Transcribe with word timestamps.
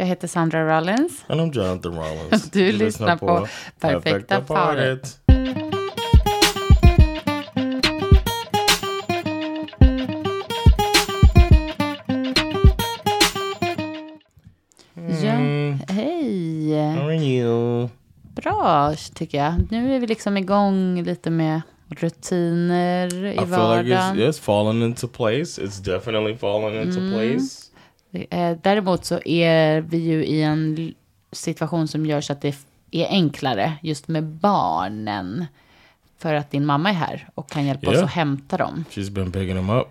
Jag 0.00 0.06
heter 0.06 0.28
Sandra 0.28 0.76
Rollins. 0.78 1.24
And 1.28 1.40
I'm 1.40 1.52
Jonathan 1.52 1.94
Rollins. 1.94 2.50
Du 2.52 2.72
lyssnar 2.72 3.16
på 3.16 3.48
Perfekta 3.80 4.40
paret. 4.40 5.18
Ja, 14.94 15.32
hej. 15.88 16.74
How 16.96 17.06
are 17.06 17.14
you? 17.16 17.88
Bra, 18.34 18.94
tycker 19.14 19.38
jag. 19.38 19.54
Nu 19.70 19.94
är 19.94 20.00
vi 20.00 20.06
liksom 20.06 20.36
igång 20.36 21.02
lite 21.02 21.30
med 21.30 21.60
rutiner 21.88 23.06
i 23.24 23.32
I 23.32 23.34
feel 23.34 23.36
like 23.36 23.44
vardagen. 23.56 24.16
it's, 24.16 24.28
it's 24.28 24.40
fallen 24.40 24.82
into 24.82 25.08
place. 25.08 25.62
It's 25.62 25.84
definitely 25.84 26.36
fallen 26.36 26.74
into 26.82 26.98
Mm. 27.00 27.12
place. 27.12 27.67
Eh, 28.12 28.56
Däremot 28.62 29.04
så 29.04 29.20
är 29.24 29.80
vi 29.80 29.96
ju 29.98 30.24
i 30.24 30.42
en 30.42 30.94
situation 31.32 31.88
som 31.88 32.06
gör 32.06 32.20
så 32.20 32.32
att 32.32 32.40
det 32.40 32.54
är 32.90 33.06
enklare 33.08 33.72
just 33.82 34.08
med 34.08 34.24
barnen. 34.24 35.46
För 36.18 36.34
att 36.34 36.50
din 36.50 36.66
mamma 36.66 36.88
är 36.90 36.94
här 36.94 37.28
och 37.34 37.50
kan 37.50 37.66
hjälpa 37.66 37.90
oss 37.90 37.96
Ja. 37.96 38.04
att 38.04 38.10
hämta 38.10 38.56
dem. 38.56 38.84
She's 38.90 39.10
been 39.10 39.32
picking 39.32 39.54
them 39.56 39.70
up 39.70 39.86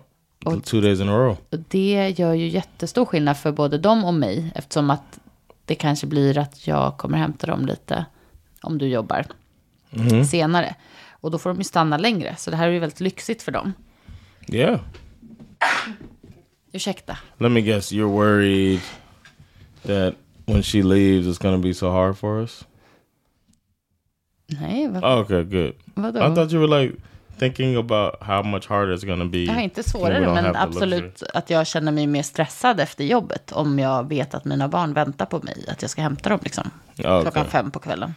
two 0.64 0.80
days 0.80 1.00
in 1.00 1.08
a 1.08 1.12
row. 1.18 1.36
Och 1.50 1.58
det 1.68 2.14
gör 2.18 2.34
ju 2.34 2.48
jättestor 2.48 3.04
skillnad 3.04 3.36
för 3.38 3.52
både 3.52 3.78
dem 3.78 4.04
och 4.04 4.14
mig. 4.14 4.52
Eftersom 4.54 4.90
att 4.90 5.18
det 5.64 5.74
kanske 5.74 6.06
blir 6.06 6.38
att 6.38 6.66
jag 6.66 6.96
kommer 6.96 7.18
hämta 7.18 7.46
dem 7.46 7.66
lite 7.66 8.04
om 8.62 8.78
du 8.78 8.86
jobbar 8.86 9.26
senare. 10.30 10.74
Och 11.10 11.30
då 11.30 11.38
får 11.38 11.50
de 11.50 11.58
ju 11.58 11.64
stanna 11.64 11.96
längre. 11.96 12.34
Så 12.38 12.50
det 12.50 12.56
här 12.56 12.68
är 12.68 12.72
ju 12.72 12.78
väldigt 12.78 13.00
lyxigt 13.00 13.42
för 13.42 13.52
dem. 13.52 13.72
Yeah. 14.48 14.80
Ursäkta. 16.72 17.18
Let 17.38 17.52
me 17.52 17.60
guess. 17.60 17.92
You're 17.92 18.12
worried 18.16 18.80
that 19.86 20.14
when 20.46 20.62
she 20.62 20.82
leaves, 20.82 21.26
it's 21.26 21.38
to 21.56 21.62
be 21.68 21.74
so 21.74 21.90
hard 21.90 22.18
for 22.18 22.42
us. 22.42 22.64
Nej, 24.46 24.88
vad, 24.88 25.04
Oh, 25.04 25.18
okay, 25.20 25.42
good. 25.44 25.74
vadå? 25.94 26.18
I 26.20 26.34
thought 26.34 26.52
you 26.52 26.66
were 26.66 26.82
like 26.82 26.96
thinking 27.38 27.76
about 27.76 28.14
how 28.20 28.42
much 28.42 28.66
harder 28.68 28.94
it's 28.96 29.04
to 29.18 29.28
be. 29.28 29.38
Jag 29.38 29.54
har 29.54 29.60
inte 29.60 29.82
svårare, 29.82 30.20
men 30.20 30.56
absolut 30.56 31.22
att 31.34 31.50
jag 31.50 31.66
känner 31.66 31.92
mig 31.92 32.06
mer 32.06 32.22
stressad 32.22 32.80
efter 32.80 33.04
jobbet. 33.04 33.52
Om 33.52 33.78
jag 33.78 34.08
vet 34.08 34.34
att 34.34 34.44
mina 34.44 34.68
barn 34.68 34.92
väntar 34.92 35.26
på 35.26 35.38
mig, 35.42 35.64
att 35.68 35.82
jag 35.82 35.90
ska 35.90 36.02
hämta 36.02 36.28
dem 36.30 36.38
liksom. 36.42 36.70
Oh, 36.88 36.94
Klockan 37.02 37.26
okay. 37.28 37.44
fem 37.44 37.70
på 37.70 37.78
kvällen. 37.78 38.14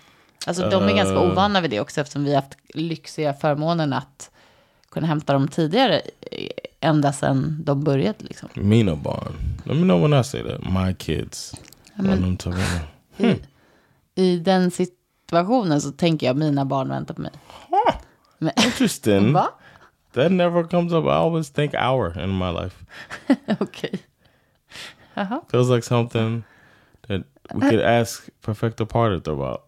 Alltså 0.47 0.69
de 0.69 0.83
är 0.83 0.95
ganska 0.95 1.16
Eh. 1.16 1.31
ovana 1.31 1.61
vid 1.61 1.72
det 1.72 1.79
också, 1.79 2.02
eftersom 2.02 2.23
vi 2.23 2.29
har 2.33 2.41
haft 2.41 2.57
lyxiga 2.73 3.33
förmånen 3.33 3.94
att 3.94 4.31
kunna 4.89 5.07
hämta 5.07 5.33
dem 5.33 5.47
tidigare, 5.47 6.02
ända 6.81 7.13
sedan 7.13 7.63
de 7.63 7.83
började 7.83 8.17
liksom. 8.19 8.49
Mina 8.53 8.95
barn. 8.95 9.33
Let 9.63 9.77
me 9.77 9.83
know 9.83 10.01
when 10.01 10.19
I 10.19 10.23
say 10.23 10.43
that. 10.43 10.73
My 10.73 10.93
kids. 10.93 11.53
Want 11.95 12.21
them 12.21 12.38
to 12.38 12.49
remember. 12.49 13.47
I 14.15 14.38
den 14.38 14.71
situationen 14.71 15.81
så 15.81 15.91
tänker 15.91 16.27
jag 16.27 16.38
mina 16.38 16.65
barn 16.65 16.89
väntar 16.89 17.13
på 17.13 17.22
mig. 17.22 17.31
Men, 18.39 18.53
Interesting. 18.66 19.33
va? 19.33 19.50
That 20.13 20.31
never 20.31 20.63
comes 20.63 20.94
up. 20.94 21.06
I 21.06 21.09
always 21.09 21.50
think 21.50 21.73
hour 21.73 22.23
in 22.23 22.29
my 22.29 22.51
life. 22.51 22.85
Okej. 23.59 24.00
Jaha. 25.13 25.41
Feels 25.51 25.69
like 25.69 25.83
something 25.83 26.44
that 27.07 27.22
we 27.53 27.69
could 27.69 27.81
ask 27.81 28.29
Perfecta 28.41 28.85
Parted 28.85 29.27
about. 29.27 29.61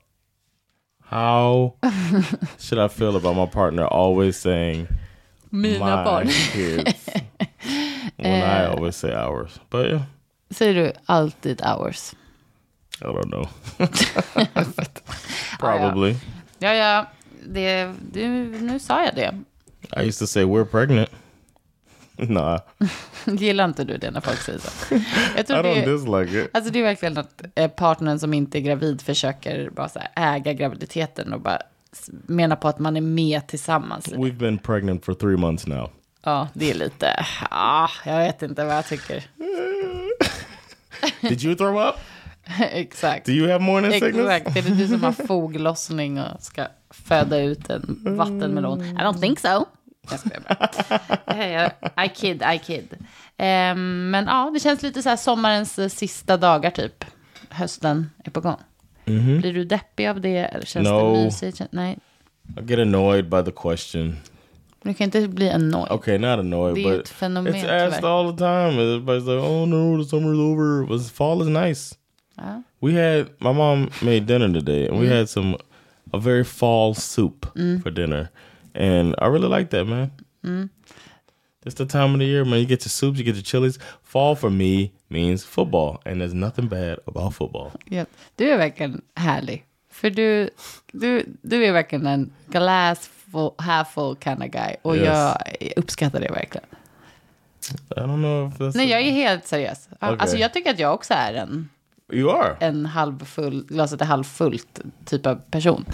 How 1.05 1.75
should 2.59 2.79
I 2.79 2.87
feel 2.87 3.15
about 3.15 3.35
my 3.35 3.45
partner 3.45 3.85
always 3.85 4.37
saying 4.37 4.87
Mina 5.53 5.79
my 5.79 6.03
barn. 6.03 6.27
kids 6.27 7.09
when 8.17 8.43
I 8.43 8.65
always 8.65 8.95
say 8.95 9.13
hours? 9.13 9.59
But 9.69 9.85
yeah, 9.87 10.01
Säger 10.49 10.73
du 10.73 10.91
alltid 11.05 11.61
hours? 11.61 12.15
I 13.01 13.05
don't 13.05 13.29
know. 13.29 13.47
Probably. 15.59 16.15
Ja, 16.59 16.73
ja. 16.73 17.05
Det, 17.47 17.93
du, 18.11 18.27
nu 18.61 18.79
sa 18.79 19.05
jag 19.05 19.15
det. 19.15 19.33
I 19.97 20.07
used 20.07 20.19
to 20.19 20.27
say 20.27 20.43
we're 20.43 20.65
pregnant. 20.65 21.09
nah, 22.17 22.59
Gillar 23.25 23.65
inte 23.65 23.83
du 23.83 23.97
det 23.97 24.11
när 24.11 24.21
folk 24.21 24.39
säger 24.39 24.59
så? 24.59 24.69
Jag 25.35 25.39
I 25.39 25.43
tror 25.43 25.57
don't 25.57 25.85
det, 25.85 25.91
dislike 25.91 26.43
it. 26.43 26.49
alltså 26.53 26.71
det 26.71 26.79
är 26.79 26.83
verkligen 26.83 27.17
att 27.17 27.41
eh, 27.55 27.67
partnern 27.67 28.19
som 28.19 28.33
inte 28.33 28.57
är 28.57 28.61
gravid 28.61 29.01
försöker 29.01 29.69
bara 29.69 29.89
äga 30.15 30.53
graviditeten 30.53 31.33
och 31.33 31.41
bara 31.41 31.59
menar 32.27 32.55
på 32.55 32.67
att 32.67 32.79
man 32.79 32.97
är 32.97 33.01
med 33.01 33.47
tillsammans. 33.47 34.07
We've 34.07 34.37
been 34.37 34.57
pregnant 34.57 35.05
for 35.05 35.13
three 35.13 35.37
months 35.37 35.67
now. 35.67 35.89
Ja, 36.23 36.47
det 36.53 36.71
är 36.71 36.75
lite, 36.75 37.25
ah, 37.49 37.89
jag 38.05 38.17
vet 38.17 38.41
inte 38.41 38.65
vad 38.65 38.75
jag 38.75 38.87
tycker. 38.87 39.23
Did 41.21 41.43
you 41.43 41.55
throw 41.55 41.87
up? 41.87 41.95
Exakt. 42.59 43.25
Do 43.25 43.31
you 43.31 43.51
have 43.51 43.63
morning 43.63 43.91
sickness? 43.91 44.15
Exakt, 44.29 44.53
det 44.53 44.59
är 44.59 44.75
du 44.75 44.87
som 44.87 45.03
har 45.03 45.11
foglossning 45.27 46.19
och 46.19 46.41
ska 46.43 46.65
föda 46.89 47.39
ut 47.39 47.69
en 47.69 48.15
vattenmelon. 48.17 48.81
I 48.83 48.93
don't 48.93 49.19
think 49.19 49.39
so. 49.39 49.65
Jag 50.09 50.19
skojar 50.19 50.41
bara. 50.49 50.69
Eh, 51.33 51.71
I 52.05 52.09
kid, 52.15 52.43
I 52.55 52.59
kid. 52.59 52.97
Ehm, 53.37 54.09
men 54.11 54.25
ja, 54.25 54.51
det 54.53 54.59
känns 54.59 54.81
lite 54.81 55.01
så 55.03 55.09
här 55.09 55.15
sommarens 55.15 55.79
eh, 55.79 55.87
sista 55.89 56.37
dagar 56.37 56.69
typ. 56.71 57.05
Hösten 57.49 58.09
är 58.23 58.31
på 58.31 58.41
gång. 58.41 58.57
Blir 59.05 59.53
du 59.53 59.63
deppig 59.63 60.07
av 60.07 60.21
det? 60.21 60.37
Eller 60.37 60.65
känns 60.65 60.87
No. 60.89 61.13
det 61.13 61.23
mysigt? 61.23 61.61
Nej, 61.71 61.97
I 62.57 62.61
get 62.71 62.79
annoyed 62.79 63.29
by 63.29 63.41
the 63.43 63.51
question. 63.51 64.15
du 64.83 64.93
kan 64.93 65.05
inte 65.05 65.27
bli 65.27 65.49
annoyed. 65.49 65.91
Okay, 65.91 66.17
not 66.17 66.39
annoyed, 66.39 66.75
Det 66.75 66.83
är 66.89 66.99
ett 66.99 67.09
fenomen, 67.09 67.53
it's 67.53 67.85
asked 67.87 67.99
tyvärr. 68.01 68.19
all 68.19 68.31
the 68.31 68.37
time. 68.37 68.81
Everybody's 68.81 69.19
like, 69.35 69.47
"Oh 69.47 69.67
no, 69.67 70.03
the 70.03 70.09
summer's 70.09 70.39
over." 70.51 70.85
But 70.87 71.11
fall 71.11 71.41
is 71.41 71.47
nice. 71.47 71.95
Ja. 72.37 72.63
We 72.81 72.91
had 72.93 73.27
my 73.39 73.53
mom 73.53 73.89
made 74.01 74.19
dinner 74.19 74.53
today, 74.53 74.87
and 74.87 74.99
we 74.99 75.17
had 75.17 75.29
some 75.29 75.57
a 76.13 76.17
very 76.19 76.43
fall 76.43 76.93
soup 76.95 77.45
for 77.83 77.91
dinner, 77.91 78.27
and 78.75 79.15
I 79.21 79.25
really 79.25 79.47
like 79.59 79.69
that, 79.77 79.87
man. 79.87 80.11
It's 81.65 81.75
the 81.75 81.85
time 81.85 82.13
of 82.13 82.19
the 82.19 82.25
year, 82.25 82.43
man. 82.45 82.59
You 82.59 82.65
get 82.65 82.81
your 82.83 82.89
soups, 82.89 83.17
you 83.19 83.23
get 83.25 83.35
your 83.35 83.43
chilies. 83.43 83.79
Fall 84.03 84.35
for 84.35 84.49
me 84.49 84.91
means 85.13 85.45
football, 85.45 85.97
and 86.05 86.21
there's 86.21 86.33
nothing 86.33 86.67
bad 86.69 86.99
about 87.05 87.35
football. 87.35 87.71
Ja, 87.85 88.05
Du 88.35 88.49
är 88.49 88.57
verkligen 88.57 89.01
härlig. 89.15 89.65
För 89.91 90.09
du, 90.09 90.49
du, 90.91 91.25
du 91.41 91.65
är 91.65 91.71
verkligen 91.71 92.07
en 92.07 92.31
glass 92.47 93.07
full, 93.31 93.51
half 93.57 93.93
full 93.93 94.15
kind 94.23 94.43
of 94.43 94.49
guy. 94.49 94.75
Och 94.81 94.95
Yes. 94.95 95.05
jag 95.07 95.37
uppskattar 95.75 96.19
det 96.19 96.31
verkligen. 96.31 96.67
I 97.89 97.93
don't 97.99 98.15
know 98.17 98.47
if 98.47 98.59
that's 98.59 98.77
Nej, 98.77 98.89
jag 98.89 99.01
är 99.01 99.11
helt 99.11 99.47
seriös. 99.47 99.89
Okej. 99.91 100.15
Alltså, 100.19 100.37
jag 100.37 100.53
tycker 100.53 100.69
att 100.71 100.79
jag 100.79 100.93
också 100.93 101.13
är 101.13 101.33
en, 101.33 101.69
you 102.11 102.31
are. 102.31 102.55
en 102.59 102.85
halvfull, 102.85 103.65
glaset 103.69 104.01
är 104.01 104.05
halvfullt 104.05 104.79
typ 105.05 105.25
av 105.25 105.35
person. 105.35 105.85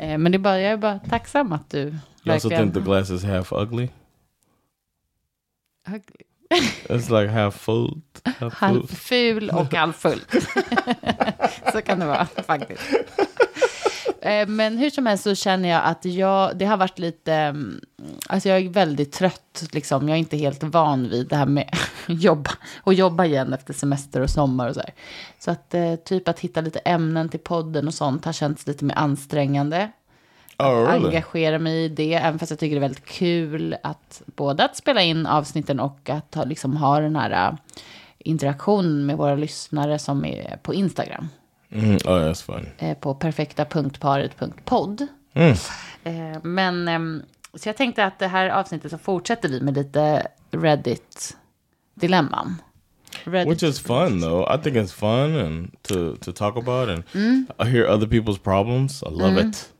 Eh, 0.00 0.18
men 0.18 0.32
det 0.32 0.36
är 0.36 0.38
bara, 0.38 0.60
jag 0.60 0.72
är 0.72 0.76
bara 0.76 0.98
tacksam 0.98 1.52
att 1.52 1.70
du 1.70 1.78
You 1.78 1.92
also 2.34 2.48
verkligen... 2.48 2.72
think 2.72 2.84
the 2.84 2.90
glass 2.90 3.10
is 3.10 3.24
half 3.24 3.52
ugly? 3.52 3.88
Ugly. 5.88 6.00
It's 6.88 7.10
like 7.22 7.50
full. 7.50 8.00
Halvful 8.52 9.50
och 9.50 9.74
halvfull. 9.74 10.20
så 11.72 11.82
kan 11.82 11.98
det 11.98 12.06
vara 12.06 12.26
faktiskt. 12.26 12.82
Eh, 14.20 14.48
Men 14.48 14.78
hur 14.78 14.90
som 14.90 15.06
helst 15.06 15.24
så 15.24 15.34
känner 15.34 15.68
jag 15.68 15.82
att 15.84 16.04
jag, 16.04 16.56
det 16.58 16.64
har 16.64 16.76
varit 16.76 16.98
lite, 16.98 17.32
mm, 17.32 17.80
alltså 18.28 18.48
jag 18.48 18.58
är 18.58 18.68
väldigt 18.68 19.12
trött 19.12 19.68
liksom. 19.72 20.08
Jag 20.08 20.14
är 20.16 20.18
inte 20.18 20.36
helt 20.36 20.62
van 20.62 21.08
vid 21.08 21.28
det 21.28 21.36
här 21.36 21.46
med 21.46 21.76
jobba 22.06 22.50
och 22.82 22.94
jobba 22.94 23.24
igen 23.24 23.52
efter 23.52 23.74
semester 23.74 24.20
och 24.20 24.30
sommar 24.30 24.68
och 24.68 24.74
så 24.74 24.80
här. 24.80 24.94
Så 25.38 25.50
att 25.50 25.74
eh, 25.74 25.94
typ 25.94 26.28
att 26.28 26.40
hitta 26.40 26.60
lite 26.60 26.78
ämnen 26.78 27.28
till 27.28 27.40
podden 27.40 27.86
och 27.86 27.94
sånt 27.94 28.24
har 28.24 28.32
känts 28.32 28.66
lite 28.66 28.84
mer 28.84 28.94
ansträngande. 28.94 29.90
Oh, 30.58 30.86
really? 30.86 31.06
engagera 31.06 31.58
mig 31.58 31.84
i 31.84 31.88
det, 31.88 32.14
även 32.14 32.38
fast 32.38 32.50
jag 32.50 32.58
tycker 32.58 32.76
det 32.76 32.78
är 32.78 32.88
väldigt 32.88 33.04
kul 33.06 33.76
att 33.82 34.22
både 34.26 34.64
att 34.64 34.76
spela 34.76 35.02
in 35.02 35.26
avsnitten 35.26 35.80
och 35.80 36.10
att 36.10 36.34
ha, 36.34 36.44
liksom, 36.44 36.76
ha 36.76 37.00
den 37.00 37.16
här 37.16 37.48
äh, 37.48 37.54
interaktionen 38.18 39.06
med 39.06 39.16
våra 39.16 39.34
lyssnare 39.34 39.98
som 39.98 40.24
är 40.24 40.58
på 40.62 40.74
Instagram. 40.74 41.28
Mm, 41.70 41.94
oh, 41.94 41.98
that's 42.00 42.44
fun. 42.44 42.66
Eh, 42.78 42.96
på 42.98 43.14
perfekta.paret.podd. 43.14 45.06
Mm. 45.34 45.56
Eh, 46.04 46.38
men, 46.42 46.88
ehm, 46.88 47.22
så 47.54 47.68
jag 47.68 47.76
tänkte 47.76 48.04
att 48.04 48.18
det 48.18 48.28
här 48.28 48.48
avsnittet 48.48 48.90
så 48.90 48.98
fortsätter 48.98 49.48
vi 49.48 49.60
med 49.60 49.74
lite 49.74 50.26
Reddit-dilemman. 50.50 52.54
Ready 53.24 53.50
Which 53.50 53.62
is 53.62 53.80
fun 53.80 54.20
though. 54.22 54.54
I 54.54 54.58
think 54.62 54.76
it's 54.76 54.92
fun 54.92 55.36
and 55.36 55.82
to 55.82 56.16
to 56.16 56.32
talk 56.32 56.56
about 56.56 56.88
and 56.88 57.02
Mm. 57.14 57.46
I 57.58 57.64
hear 57.64 57.86
other 57.86 58.06
people's 58.06 58.38
problems. 58.38 59.02
I 59.02 59.08
love 59.10 59.48
it. 59.48 59.72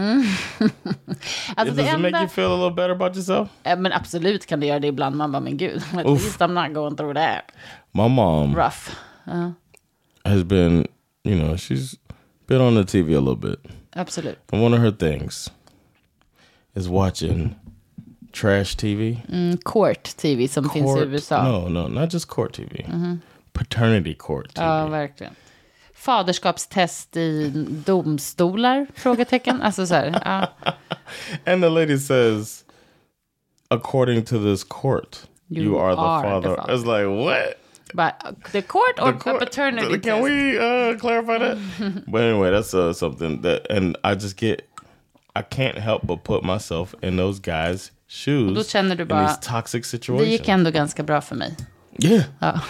Alltså 1.56 1.74
Does 1.74 1.76
det 1.76 1.94
it 1.94 2.00
make 2.00 2.18
you 2.18 2.28
feel 2.28 2.46
a 2.46 2.56
little 2.56 2.70
better 2.70 2.90
about 2.90 3.16
yourself? 3.16 3.48
Men 3.64 3.92
absolut 3.92 4.46
kan 4.46 4.60
det 4.60 4.66
göra 4.66 4.80
det 4.80 4.86
ibland. 4.86 5.16
Man 5.16 5.32
bara, 5.32 5.40
men 5.40 5.56
gud, 5.56 5.82
at 5.98 6.06
least 6.06 6.40
I'm 6.40 6.52
not 6.52 6.74
going 6.74 6.96
through 6.96 7.14
that. 7.14 7.52
My 7.92 8.08
mom 8.08 8.54
Rough. 8.56 8.90
Ja, 9.26 9.52
has 10.24 10.44
been, 10.44 10.86
you 11.24 11.36
know, 11.36 11.56
she's 11.56 11.98
been 12.46 12.60
on 12.60 12.74
the 12.74 12.84
TV 12.84 13.16
a 13.16 13.20
little 13.20 13.36
bit. 13.50 13.58
absolut. 13.96 14.38
And 14.52 14.62
one 14.62 14.76
of 14.76 14.82
her 14.82 14.90
things 14.90 15.50
is 16.74 16.88
watching 16.88 17.54
trash 18.32 18.76
TV. 18.76 19.16
Mm, 19.28 19.62
court 19.64 20.16
TV 20.16 20.48
som 20.48 20.70
finns 20.70 20.96
i 20.96 21.00
USA. 21.00 21.42
No, 21.42 21.68
no, 21.68 21.88
not 21.88 22.12
just 22.12 22.28
court 22.28 22.52
TV. 22.58 22.84
Paternity 23.52 24.14
court 24.14 24.54
TV. 24.54 24.64
Ja, 24.66 24.86
verkligen. 24.86 25.34
Faderskapstest 26.00 27.16
i 27.16 27.48
domstolar? 27.86 28.86
Frågetecken. 28.94 29.62
Alltså 29.62 29.86
så 29.86 29.94
här, 29.94 30.20
ja. 30.24 30.48
And 31.52 31.62
the 31.62 31.68
lady 31.68 31.98
says, 31.98 32.64
according 33.68 34.24
to 34.24 34.38
this 34.38 34.64
court, 34.64 35.18
you, 35.48 35.78
are, 35.78 35.90
the, 35.94 35.96
father. 35.96 36.56
father. 36.56 36.74
It's 36.74 36.84
like, 36.84 37.06
what? 37.06 37.54
But 37.94 38.42
the 38.52 38.62
court 38.62 38.98
or 39.00 39.12
The 39.12 39.18
court- 39.18 39.38
paternity 39.40 39.98
Can 40.00 40.02
test? 40.02 40.22
we 40.22 40.58
uh, 40.58 40.98
clarify 40.98 41.38
that? 41.38 41.58
but 42.06 42.20
anyway, 42.22 42.50
that's 42.50 42.74
uh, 42.74 42.92
something 42.92 43.42
that, 43.42 43.66
and 43.70 43.96
I 44.04 44.14
just 44.14 44.36
get, 44.36 44.60
I 45.36 45.42
can't 45.42 45.78
help 45.78 46.06
but 46.06 46.24
put 46.24 46.44
myself 46.44 46.94
in 47.02 47.16
those 47.16 47.40
guys' 47.40 47.90
shoes 48.08 48.54
då 48.54 48.64
känner 48.64 48.94
du 48.96 49.02
in 49.02 49.08
bara, 49.08 49.26
these 49.28 49.40
toxic 49.50 49.82
Det 49.82 49.88
situations. 49.88 50.28
gick 50.28 50.48
ändå 50.48 50.70
ganska 50.70 51.02
bra 51.02 51.20
för 51.20 51.36
mig. 51.36 51.56
Yeah, 52.02 52.24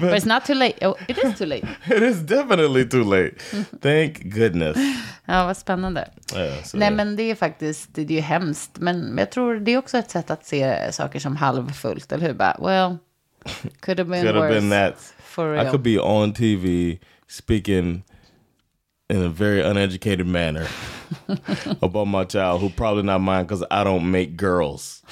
But 0.00 0.14
it's 0.14 0.26
not 0.26 0.44
too 0.44 0.54
late. 0.54 0.78
Oh, 0.82 0.94
it 1.08 1.18
is 1.18 1.38
too 1.38 1.46
late. 1.46 1.64
it 1.86 2.02
is 2.02 2.20
definitely 2.22 2.84
too 2.88 3.04
late. 3.04 3.42
Thank 3.80 4.22
goodness. 4.34 4.76
Ja, 5.26 5.46
vad 5.46 5.56
spännande. 5.56 6.08
Yeah, 6.34 6.62
so 6.62 6.78
Nej, 6.78 6.90
men 6.90 7.16
det 7.16 7.22
är 7.22 7.34
faktiskt, 7.34 7.94
det 7.94 8.02
är 8.02 8.06
ju 8.10 8.20
hemskt. 8.20 8.78
Men 8.78 9.18
jag 9.18 9.30
tror 9.30 9.54
det 9.54 9.72
är 9.72 9.78
också 9.78 9.98
ett 9.98 10.10
sätt 10.10 10.30
att 10.30 10.46
se 10.46 10.92
saker 10.92 11.18
som 11.18 11.36
halvfullt, 11.36 12.12
eller 12.12 12.26
hur? 12.26 12.34
Bara, 12.34 12.56
well, 12.60 12.98
could 13.80 13.98
have 13.98 14.10
been 14.10 14.22
could 14.22 14.36
have 14.36 14.48
worse. 14.48 14.60
been 14.60 14.70
that. 14.70 15.14
For 15.18 15.54
I 15.54 15.58
real. 15.58 15.70
could 15.70 15.82
be 15.82 15.98
on 16.00 16.32
TV 16.32 16.98
speaking 17.28 18.02
in 19.10 19.22
a 19.22 19.28
very 19.28 19.62
uneducated 19.62 20.26
manner 20.26 20.66
about 21.80 22.08
my 22.08 22.24
child, 22.24 22.60
who 22.60 22.68
probably 22.68 23.02
not 23.02 23.20
mine 23.20 23.44
because 23.44 23.64
I 23.70 23.84
don't 23.84 24.10
make 24.10 24.36
girls. 24.36 25.02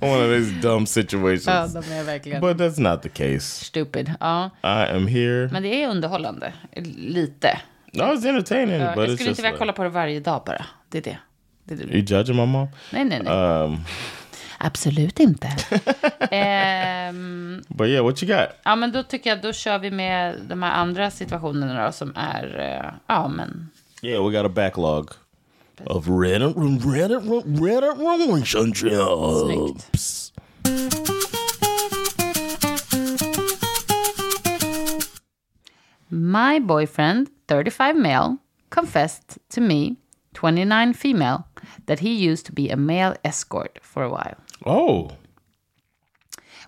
One 0.12 0.24
of 0.24 0.30
these 0.30 0.60
dumb 0.60 0.80
Ja, 0.82 0.86
situations. 0.86 1.72
de 1.72 1.92
är 1.92 2.04
verkligen 2.04 2.40
But 2.40 2.56
that's 2.56 2.80
not 2.80 3.02
the 3.02 3.08
case. 3.08 3.40
stupid. 3.64 4.14
Ja, 4.20 4.50
I 4.62 4.96
am 4.96 5.06
here. 5.06 5.48
men 5.52 5.62
det 5.62 5.82
är 5.82 5.88
underhållande. 5.88 6.52
Lite. 6.96 7.60
No, 7.92 8.02
it's 8.02 8.28
entertaining, 8.28 8.80
Ja, 8.80 8.92
but 8.94 9.08
jag 9.08 9.14
skulle 9.18 9.30
inte 9.30 9.42
vilja 9.42 9.50
like, 9.50 9.58
kolla 9.58 9.72
på 9.72 9.82
det 9.82 9.88
varje 9.88 10.20
dag 10.20 10.42
bara. 10.46 10.64
Det 10.88 10.98
är 10.98 11.02
det. 11.02 11.18
det, 11.64 11.74
är 11.74 11.78
det. 11.78 11.84
you 11.94 12.04
judging 12.18 12.36
my 12.36 12.46
mom? 12.46 12.68
Nej, 12.92 13.04
nej, 13.04 13.20
nej. 13.24 13.32
Um, 13.34 13.78
Absolut 14.62 15.20
inte. 15.20 15.48
Ehm, 16.30 17.62
but 17.68 17.86
yeah, 17.88 18.04
what 18.04 18.22
you 18.22 18.32
got? 18.38 18.48
ja, 18.64 18.76
men 18.76 18.92
då 18.92 19.02
tycker 19.02 19.30
jag 19.30 19.42
då 19.42 19.52
kör 19.52 19.78
vi 19.78 19.90
med 19.90 20.36
de 20.48 20.62
här 20.62 20.72
andra 20.72 21.10
situationerna 21.10 21.86
då, 21.86 21.92
som 21.92 22.12
är, 22.16 22.58
eh, 22.58 22.92
ja 23.06 23.28
men, 23.28 23.70
Yeah, 24.02 24.26
we 24.28 24.36
got 24.36 24.46
a 24.46 24.48
backlog 24.48 25.10
of 25.86 26.06
Reddit, 26.06 26.54
Reddit, 26.54 27.24
Reddit 27.58 27.98
relationships. 27.98 30.32
My 36.10 36.58
boyfriend, 36.58 37.30
35 37.48 37.96
male, 37.96 38.38
confessed 38.70 39.38
to 39.50 39.60
me, 39.60 39.96
29 40.34 40.94
female, 40.94 41.46
that 41.86 42.00
he 42.00 42.14
used 42.14 42.46
to 42.46 42.52
be 42.52 42.70
a 42.70 42.76
male 42.76 43.14
escort 43.24 43.78
for 43.82 44.02
a 44.02 44.10
while. 44.10 44.36
Oh, 44.66 45.10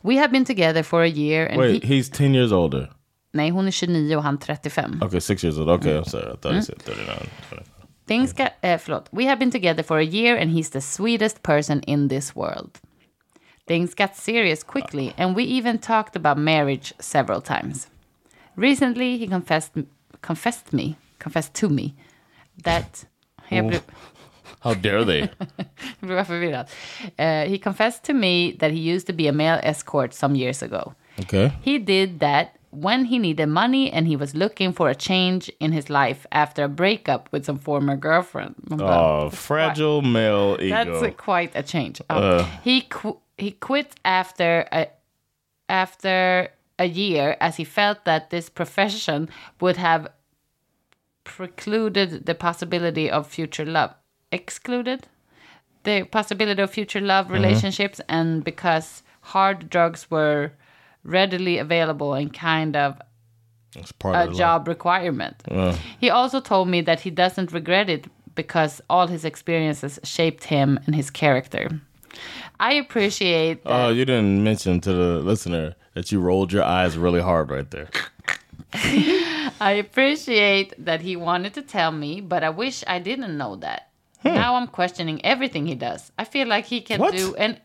We 0.05 0.17
have 0.17 0.33
been 0.33 0.45
together 0.45 0.83
for 0.83 1.03
a 1.03 1.09
year 1.09 1.47
and 1.47 1.59
wait, 1.59 1.85
he... 1.85 1.97
he's 1.97 2.09
10 2.11 2.35
years 2.35 2.53
older. 2.53 2.89
Nej, 3.33 3.51
hon 3.51 3.67
är 3.67 3.71
29 3.71 4.17
och 4.17 4.23
han 4.23 4.39
35. 4.39 5.03
Okay, 5.03 5.21
six 5.21 5.45
years 5.45 5.59
old. 5.59 5.69
Okay, 5.69 5.97
I'm 5.97 6.05
sorry. 6.05 6.33
I 6.33 6.37
thought 6.37 6.55
he 6.55 6.63
said 6.63 6.83
39. 6.83 7.29
Things 8.07 8.33
got, 8.33 8.49
eh, 8.63 8.79
förlåt. 8.79 9.09
We 9.13 9.25
have 9.25 9.37
been 9.37 9.51
together 9.51 9.83
for 9.83 9.99
a 9.99 10.05
year 10.05 10.37
and 10.37 10.51
he's 10.51 10.71
the 10.71 10.81
sweetest 10.81 11.43
person 11.43 11.81
in 11.87 12.09
this 12.09 12.35
world. 12.37 12.79
Things 13.69 13.95
got 13.95 14.17
serious 14.17 14.63
quickly 14.65 15.13
and 15.17 15.37
we 15.37 15.43
even 15.43 15.79
talked 15.79 16.17
about 16.17 16.39
marriage 16.39 16.95
several 16.99 17.41
times. 17.41 17.89
Recently 18.55 19.17
he 19.19 19.27
confessed 19.27 19.73
confessed 20.21 20.73
me, 20.73 20.97
confessed 21.19 21.55
to 21.55 21.69
me 21.69 21.95
that 22.65 23.07
jag 23.49 23.67
blev, 23.67 23.81
How 24.61 24.75
dare 24.75 25.05
they? 25.05 25.21
jag 26.01 26.09
blev 26.09 26.25
förvirrad. 26.25 26.67
Eh, 27.17 27.49
he 27.51 27.59
confessed 27.59 28.03
to 28.05 28.15
me 28.15 28.53
that 28.59 28.71
he 28.71 28.95
used 28.95 29.07
to 29.07 29.13
be 29.13 29.29
a 29.29 29.33
male 29.33 29.61
escort 29.63 30.15
some 30.15 30.39
years 30.39 30.63
ago. 30.63 30.93
okay. 31.21 31.51
He 31.65 31.79
did 31.79 32.21
that 32.21 32.47
when 32.73 33.05
he 33.05 33.19
needed 33.19 33.47
money 33.47 33.93
and 33.93 34.09
he 34.09 34.17
was 34.17 34.35
looking 34.35 34.73
for 34.73 34.89
a 34.89 34.95
change 34.95 35.51
in 35.61 35.73
his 35.73 35.91
life 35.91 36.27
after 36.33 36.65
a 36.65 36.69
breakup 36.69 37.29
with 37.31 37.45
some 37.45 37.59
former 37.59 37.97
girlfriend. 37.97 38.55
Oh, 38.71 39.29
fragile 39.29 40.01
male 40.01 40.57
ego. 40.59 40.75
That's 40.75 41.03
a, 41.03 41.11
quite 41.11 41.53
a 41.55 41.63
change. 41.63 42.01
Oh. 42.09 42.43
he 42.65 42.81
qu- 42.81 43.19
he 43.37 43.51
quit 43.51 43.95
after 44.07 44.67
a 44.73 44.89
after 45.69 46.49
a 46.79 46.87
year 46.87 47.37
as 47.41 47.57
he 47.57 47.65
felt 47.65 48.07
that 48.07 48.31
this 48.31 48.49
profession 48.49 49.29
would 49.61 49.77
have 49.77 50.09
precluded 51.25 52.25
the 52.25 52.35
possibility 52.35 53.11
of 53.11 53.27
future 53.27 53.67
love. 53.67 53.95
Excluded 54.33 55.09
the 55.85 56.05
possibility 56.05 56.63
of 56.63 56.71
future 56.71 57.03
love 57.03 57.27
mm-hmm. 57.27 57.35
relationships 57.35 58.01
and 58.09 58.43
because 58.45 59.03
hard 59.21 59.69
drugs 59.69 60.11
were 60.11 60.53
readily 61.05 61.59
available 61.59 62.15
and 62.15 62.33
kind 62.33 62.77
of 62.77 63.01
a 64.05 64.09
of 64.09 64.37
job 64.37 64.69
requirement. 64.69 65.43
He 66.01 66.11
also 66.11 66.41
told 66.41 66.69
me 66.69 66.81
that 66.83 67.01
he 67.01 67.11
doesn't 67.11 67.53
regret 67.53 67.89
it 67.89 68.07
because 68.35 68.81
all 68.89 69.07
his 69.07 69.25
experiences 69.25 69.99
shaped 70.05 70.45
him 70.45 70.79
and 70.87 70.95
his 70.95 71.11
character. 71.11 71.69
I 72.61 72.75
appreciate. 72.75 73.61
Oh, 73.67 73.89
you 73.89 74.05
didn't 74.05 74.45
mention 74.45 74.81
to 74.83 74.93
the 74.93 75.21
listener 75.21 75.75
that 75.95 76.13
you 76.13 76.21
rolled 76.21 76.53
your 76.53 76.63
eyes 76.65 76.97
really 76.97 77.21
hard 77.21 77.51
right 77.51 77.71
there. 77.71 77.89
I 78.75 79.77
appreciate 79.79 80.73
that 80.85 81.01
he 81.01 81.17
wanted 81.17 81.55
to 81.55 81.63
tell 81.63 81.93
me, 81.93 82.21
but 82.21 82.43
I 82.43 82.51
wish 82.51 82.85
I 82.87 82.99
didn't 82.99 83.37
know 83.37 83.57
that. 83.57 83.89
Hmm. 84.23 84.35
Now 84.35 84.55
I'm 84.57 84.67
questioning 84.69 85.25
everything 85.25 85.67
he 85.67 85.75
does. 85.75 86.13
I 86.19 86.25
feel 86.25 86.47
like 86.49 86.67
he 86.67 86.81
can 86.81 87.01
What? 87.01 87.15
do 87.15 87.35
and 87.37 87.61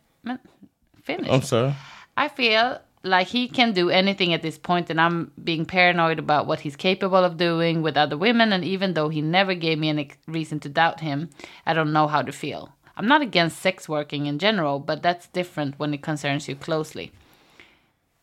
finish. 1.03 1.29
I'm 1.29 1.41
sorry. 1.43 1.73
I 2.15 2.27
feel 2.29 2.79
like 3.07 3.27
he 3.27 3.47
can 3.47 3.73
do 3.73 3.89
anything 3.89 4.33
at 4.33 4.41
this 4.41 4.57
point, 4.57 4.89
and 4.89 4.99
I'm 4.99 5.31
being 5.43 5.65
paranoid 5.65 6.19
about 6.19 6.47
what 6.47 6.59
he's 6.59 6.75
capable 6.75 7.23
of 7.23 7.37
doing 7.37 7.81
with 7.81 7.97
other 7.97 8.17
women. 8.17 8.53
And 8.53 8.63
even 8.63 8.93
though 8.93 9.09
he 9.09 9.21
never 9.21 9.53
gave 9.53 9.79
me 9.79 9.89
any 9.89 10.11
reason 10.27 10.59
to 10.59 10.69
doubt 10.69 10.99
him, 10.99 11.29
I 11.65 11.73
don't 11.73 11.93
know 11.93 12.07
how 12.07 12.21
to 12.21 12.31
feel. 12.31 12.69
I'm 12.95 13.07
not 13.07 13.21
against 13.21 13.61
sex 13.61 13.87
working 13.87 14.25
in 14.25 14.39
general, 14.39 14.79
but 14.79 15.03
that's 15.03 15.27
different 15.27 15.79
when 15.79 15.93
it 15.93 16.01
concerns 16.01 16.49
you 16.49 16.55
closely. 16.55 17.11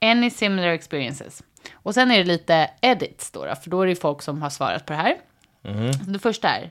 Any 0.01 0.31
similar 0.31 0.73
experiences? 0.73 1.43
Och 1.73 1.95
sen 1.95 2.11
är 2.11 2.19
det 2.19 2.25
lite 2.25 2.71
edits 2.81 3.31
då, 3.31 3.45
då 3.45 3.55
för 3.55 3.71
då 3.71 3.83
är 3.83 3.87
det 3.87 3.97
folk 3.97 4.23
som 4.23 4.43
har 4.43 4.51
svarat 4.51 4.87
på 4.87 4.93
det 4.93 4.99
här. 4.99 5.17
Mm-hmm. 5.63 6.13
Det 6.13 6.19
första 6.19 6.49
är. 6.49 6.71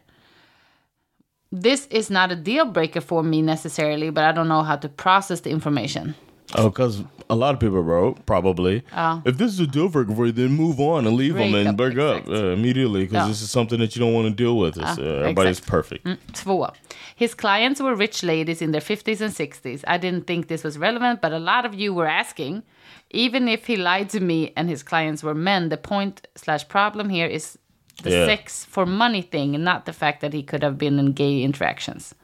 This 1.64 1.88
is 1.88 2.10
not 2.10 2.32
a 2.32 2.36
deal 2.36 2.72
breaker 2.72 3.02
for 3.02 3.24
me 3.24 3.42
necessarily, 3.42 4.12
but 4.12 4.24
I 4.24 4.32
don't 4.32 4.46
know 4.46 4.64
how 4.64 4.78
to 4.78 4.90
process 4.90 5.42
the 5.42 5.50
information. 5.50 6.14
Oh, 6.56 6.70
because 6.70 7.04
a 7.30 7.36
lot 7.36 7.54
of 7.54 7.60
people 7.60 7.82
wrote 7.82 8.26
probably. 8.26 8.84
If 9.26 9.38
this 9.38 9.52
is 9.54 9.60
a 9.60 9.68
deal 9.68 9.90
breaker 9.90 10.14
for 10.16 10.26
you, 10.28 10.32
then 10.32 10.52
move 10.52 10.80
on 10.80 11.08
and 11.08 11.16
leave 11.16 11.36
them 11.36 11.54
and 11.56 11.70
up, 11.70 11.78
break 11.78 11.98
up 11.98 12.28
uh, 12.28 12.52
immediately 12.58 13.06
because 13.06 13.28
this 13.28 13.42
is 13.42 13.50
something 13.50 13.80
that 13.80 13.96
you 13.96 14.00
don't 14.02 14.14
want 14.14 14.28
to 14.28 14.34
deal 14.44 14.58
with. 14.58 14.78
It's, 14.78 14.98
uh, 14.98 15.22
everybody's 15.22 15.60
exact. 15.60 15.72
perfect. 15.72 16.08
Två. 16.34 16.72
His 17.16 17.34
clients 17.36 17.80
were 17.82 17.96
rich 17.96 18.24
ladies 18.24 18.62
in 18.62 18.72
their 18.72 18.82
50s 18.82 19.22
and 19.22 19.34
60s. 19.34 19.84
I 19.88 19.98
didn't 19.98 20.26
think 20.28 20.48
this 20.48 20.64
was 20.64 20.78
relevant, 20.78 21.22
but 21.22 21.32
a 21.32 21.40
lot 21.40 21.66
of 21.66 21.74
you 21.74 21.94
were 21.94 22.08
asking. 22.08 22.64
Even 23.12 23.48
if 23.48 23.68
he 23.68 23.78
lied 23.78 24.10
to 24.10 24.20
me 24.20 24.52
and 24.58 24.70
his 24.70 24.82
clients 24.84 25.22
were 25.24 25.36
men, 25.36 25.70
the 25.70 25.78
point 25.78 26.28
slash 26.36 26.68
problem 26.68 27.10
here 27.10 27.28
is 27.28 27.58
the 28.04 28.10
Yeah. 28.10 28.26
sex 28.26 28.66
for 28.66 28.86
money 28.86 29.22
thing, 29.22 29.56
and 29.56 29.64
not 29.64 29.86
the 29.86 29.94
fact 29.94 30.20
that 30.22 30.34
he 30.34 30.42
could 30.44 30.64
have 30.64 30.78
been 30.78 30.98
in 31.00 31.14
gay 31.14 31.44
interactions 31.44 32.16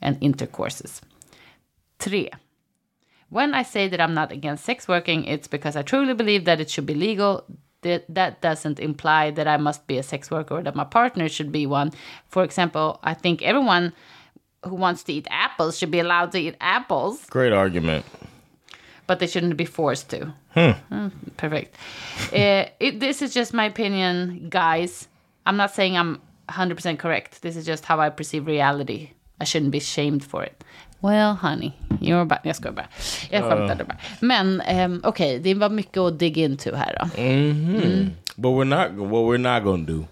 and 0.00 0.16
intercourses. 0.20 1.02
Three. 1.98 2.30
When 3.32 3.54
I 3.54 3.62
say 3.62 3.88
that 3.88 3.98
I'm 3.98 4.12
not 4.12 4.30
against 4.30 4.62
sex 4.64 4.86
working, 4.86 5.24
it's 5.24 5.48
because 5.48 5.74
I 5.74 5.82
truly 5.82 6.12
believe 6.12 6.44
that 6.44 6.60
it 6.60 6.68
should 6.68 6.84
be 6.84 6.94
legal. 6.94 7.44
That, 7.80 8.04
that 8.14 8.42
doesn't 8.42 8.78
imply 8.78 9.30
that 9.32 9.48
I 9.48 9.56
must 9.56 9.86
be 9.86 9.96
a 9.98 10.02
sex 10.02 10.30
worker 10.30 10.54
or 10.58 10.62
that 10.62 10.76
my 10.76 10.84
partner 10.84 11.28
should 11.28 11.50
be 11.50 11.64
one. 11.66 11.92
For 12.28 12.44
example, 12.44 13.00
I 13.02 13.14
think 13.14 13.40
everyone 13.42 13.92
who 14.64 14.74
wants 14.76 15.02
to 15.04 15.12
eat 15.14 15.26
apples 15.30 15.78
should 15.78 15.90
be 15.90 15.98
allowed 15.98 16.30
to 16.32 16.38
eat 16.38 16.56
apples. 16.60 17.24
Great 17.30 17.52
argument. 17.52 18.04
but 19.06 19.18
they 19.18 19.26
shouldn't 19.26 19.56
be 19.56 19.64
forced 19.64 20.10
to. 20.10 20.32
Mm, 20.56 21.10
perfect. 21.36 21.74
Uh, 22.32 22.66
it, 22.80 23.00
this 23.00 23.20
is 23.20 23.34
just 23.34 23.52
my 23.52 23.64
opinion, 23.64 24.46
guys. 24.48 25.08
I'm 25.44 25.56
not 25.56 25.74
saying 25.74 25.96
I'm 25.96 26.20
100% 26.48 26.98
correct. 26.98 27.42
This 27.42 27.56
is 27.56 27.66
just 27.66 27.84
how 27.84 27.98
I 28.00 28.10
perceive 28.10 28.46
reality. 28.46 29.10
I 29.42 29.44
shouldn't 29.44 29.70
be 29.70 29.80
shamed 29.80 30.24
for 30.24 30.44
it. 30.44 30.64
Well, 31.00 31.34
honey, 31.34 31.72
you're 32.00 32.24
back. 32.24 32.40
Jag 32.44 32.56
skojar 32.56 32.72
bara. 32.72 32.88
Jag 33.30 33.42
skämtade 33.44 33.84
bara. 33.84 33.96
Men 34.20 34.60
um, 34.60 35.00
okej, 35.04 35.38
det 35.38 35.54
var 35.54 35.70
mycket 35.70 35.98
att 35.98 36.18
dig 36.18 36.38
into 36.38 36.74
här 36.74 36.96
då. 37.00 37.06
But 38.36 38.52
we're 38.52 38.64
not 38.64 38.92
what 38.92 39.24
we're 39.24 39.38
not 39.38 39.62
gonna 39.64 39.84
do. 39.84 40.06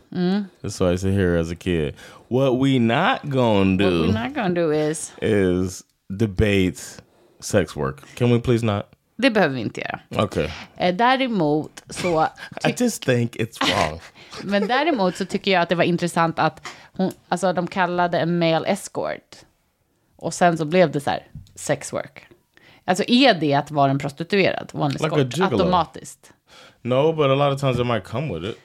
That's 0.63 0.81
why 0.81 0.93
I 0.93 0.99
say 0.99 1.11
here 1.11 1.41
as 1.41 1.51
a 1.51 1.55
kid. 1.55 1.95
What 2.29 2.59
we 2.59 2.79
not 2.79 3.23
gonna 3.25 3.77
do 3.77 3.85
What 3.85 4.09
we're 4.09 4.25
not 4.25 4.35
gonna 4.35 4.55
do 4.55 4.73
is... 4.73 5.13
is 5.23 5.85
debate 6.17 6.79
sex 7.41 7.77
work. 7.77 8.03
Can 8.17 8.31
we 8.31 8.39
please 8.41 8.67
not? 8.67 8.87
Det 9.17 9.31
behöver 9.31 9.55
vi 9.55 9.61
inte 9.61 9.81
göra. 9.81 10.25
Okay. 10.25 10.49
Eh, 10.77 10.95
däremot 10.95 11.83
så... 11.91 12.29
I 12.69 12.75
just 12.79 13.05
think 13.05 13.37
it's 13.37 13.61
wrong. 13.61 14.01
Men 14.45 14.69
däremot 14.69 15.17
så 15.17 15.25
tycker 15.25 15.51
jag 15.51 15.63
att 15.63 15.69
det 15.69 15.75
var 15.75 15.85
intressant 15.85 16.39
att 16.39 16.67
hon, 16.93 17.13
alltså 17.29 17.53
de 17.53 17.67
kallade 17.67 18.19
en 18.19 18.39
male 18.39 18.69
escort. 18.69 19.37
Och 20.17 20.35
sen 20.35 20.59
så 20.59 20.65
blev 20.65 20.91
det 20.91 21.01
så 21.01 21.11
här, 21.11 21.27
sex 21.55 21.93
work. 21.93 22.27
Alltså 22.85 23.05
är 23.09 23.35
det 23.35 23.55
att 23.55 23.71
vara 23.71 23.91
en 23.91 23.99
prostituerad, 23.99 24.71
one 24.73 24.93
Like 24.93 25.05
escort, 25.07 25.53
automatiskt? 25.53 26.33
no, 26.83 27.13
but 27.13 27.27
a 27.27 27.35
lot 27.35 27.55
of 27.55 27.61
times 27.61 27.79
it 27.79 27.87
might 27.87 28.05
come 28.05 28.35
with 28.39 28.51
it. 28.51 28.59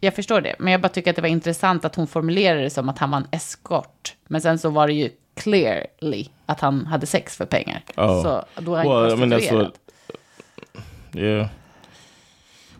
Jag 0.00 0.14
förstår 0.14 0.40
det, 0.40 0.54
men 0.58 0.72
jag 0.72 0.80
bara 0.80 0.88
tycker 0.88 1.10
att 1.10 1.16
det 1.16 1.22
var 1.22 1.28
intressant 1.28 1.84
att 1.84 1.94
hon 1.96 2.06
formulerade 2.06 2.62
det 2.62 2.70
som 2.70 2.88
att 2.88 2.98
han 2.98 3.10
var 3.10 3.18
en 3.18 3.26
eskort. 3.30 4.14
Men 4.26 4.40
sen 4.40 4.58
så 4.58 4.70
var 4.70 4.86
det 4.86 4.92
ju 4.92 5.10
clearly 5.36 6.26
att 6.46 6.60
han 6.60 6.86
hade 6.86 7.06
sex 7.06 7.36
för 7.36 7.44
pengar. 7.46 7.82
Oh. 7.96 8.22
Så 8.22 8.44
då 8.60 8.74
är 8.74 8.84
han 8.84 9.02
Well, 9.02 9.12
I 9.12 9.16
mean, 9.16 9.32
that's 9.32 9.36
prostituerad. 9.48 9.64
what. 9.64 10.84
Yeah. 11.16 11.46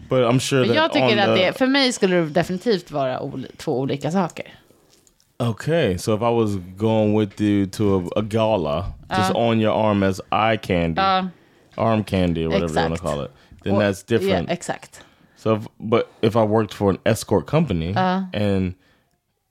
But 0.08 0.18
I'm 0.18 0.38
sure 0.38 0.66
that 0.66 0.76
jag 0.76 0.92
tycker 0.92 1.16
att 1.16 1.26
the- 1.26 1.46
det, 1.46 1.58
för 1.58 1.66
mig 1.66 1.92
skulle 1.92 2.16
det 2.16 2.26
definitivt 2.26 2.90
vara 2.90 3.20
oli, 3.20 3.48
två 3.56 3.80
olika 3.80 4.10
saker. 4.10 4.46
Okay, 5.38 5.98
so 5.98 6.14
if 6.14 6.22
I 6.22 6.30
was 6.30 6.56
going 6.76 7.14
with 7.14 7.40
you 7.40 7.66
to 7.66 7.96
a, 7.96 8.20
a 8.20 8.22
gala, 8.22 8.94
just 9.10 9.34
on 9.34 9.60
your 9.60 9.72
arm 9.72 10.02
as 10.02 10.20
eye 10.30 10.56
candy, 10.56 11.00
Ja, 11.00 11.28
arm 11.76 12.04
candy 12.04 12.44
or 12.44 12.50
whatever 12.50 12.72
you 12.72 12.88
want 12.88 12.94
to 12.94 13.00
call 13.00 13.20
it, 13.20 13.32
then 13.64 13.78
that's 13.78 14.04
different. 14.04 14.48
Ja, 14.48 14.54
exakt. 14.54 15.02
So, 15.36 15.56
if, 15.56 15.66
but 15.80 16.08
if 16.22 16.36
I 16.36 16.44
worked 16.44 16.72
for 16.72 16.90
an 16.90 16.98
escort 17.04 17.46
company 17.46 17.94
and 17.96 18.74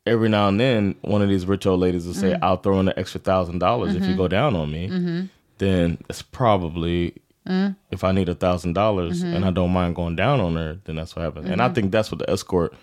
every 0.05 0.29
now 0.29 0.47
and 0.47 0.59
then 0.59 0.95
one 1.01 1.21
of 1.21 1.29
these 1.29 1.45
rich 1.45 1.65
old 1.67 1.81
ladies 1.81 2.05
will 2.05 2.13
say, 2.13 2.31
mm. 2.31 2.39
"I'll 2.41 2.57
throw 2.57 2.79
in 2.79 2.87
an 2.87 2.93
extra 2.97 3.19
thousand 3.19 3.59
dollars 3.59 3.95
if 3.95 4.03
you 4.03 4.09
mm-hmm. 4.09 4.17
go 4.17 4.27
down 4.27 4.55
on 4.55 4.71
me," 4.71 4.87
mm-hmm. 4.87 5.25
then 5.57 5.97
it's 6.09 6.21
probably 6.21 7.13
if 7.45 8.03
I 8.03 8.11
need 8.11 8.29
a 8.29 8.35
thousand 8.35 8.73
dollars 8.73 9.21
and 9.21 9.43
I 9.45 9.51
don't 9.51 9.71
mind 9.71 9.95
going 9.95 10.15
down 10.15 10.39
on 10.39 10.55
her, 10.55 10.77
then 10.85 10.95
that's 10.95 11.15
what 11.15 11.23
happens. 11.25 11.49
And 11.49 11.61
I 11.61 11.69
think 11.69 11.91
that's 11.91 12.11
what 12.11 12.19
the 12.19 12.29
escort 12.29 12.73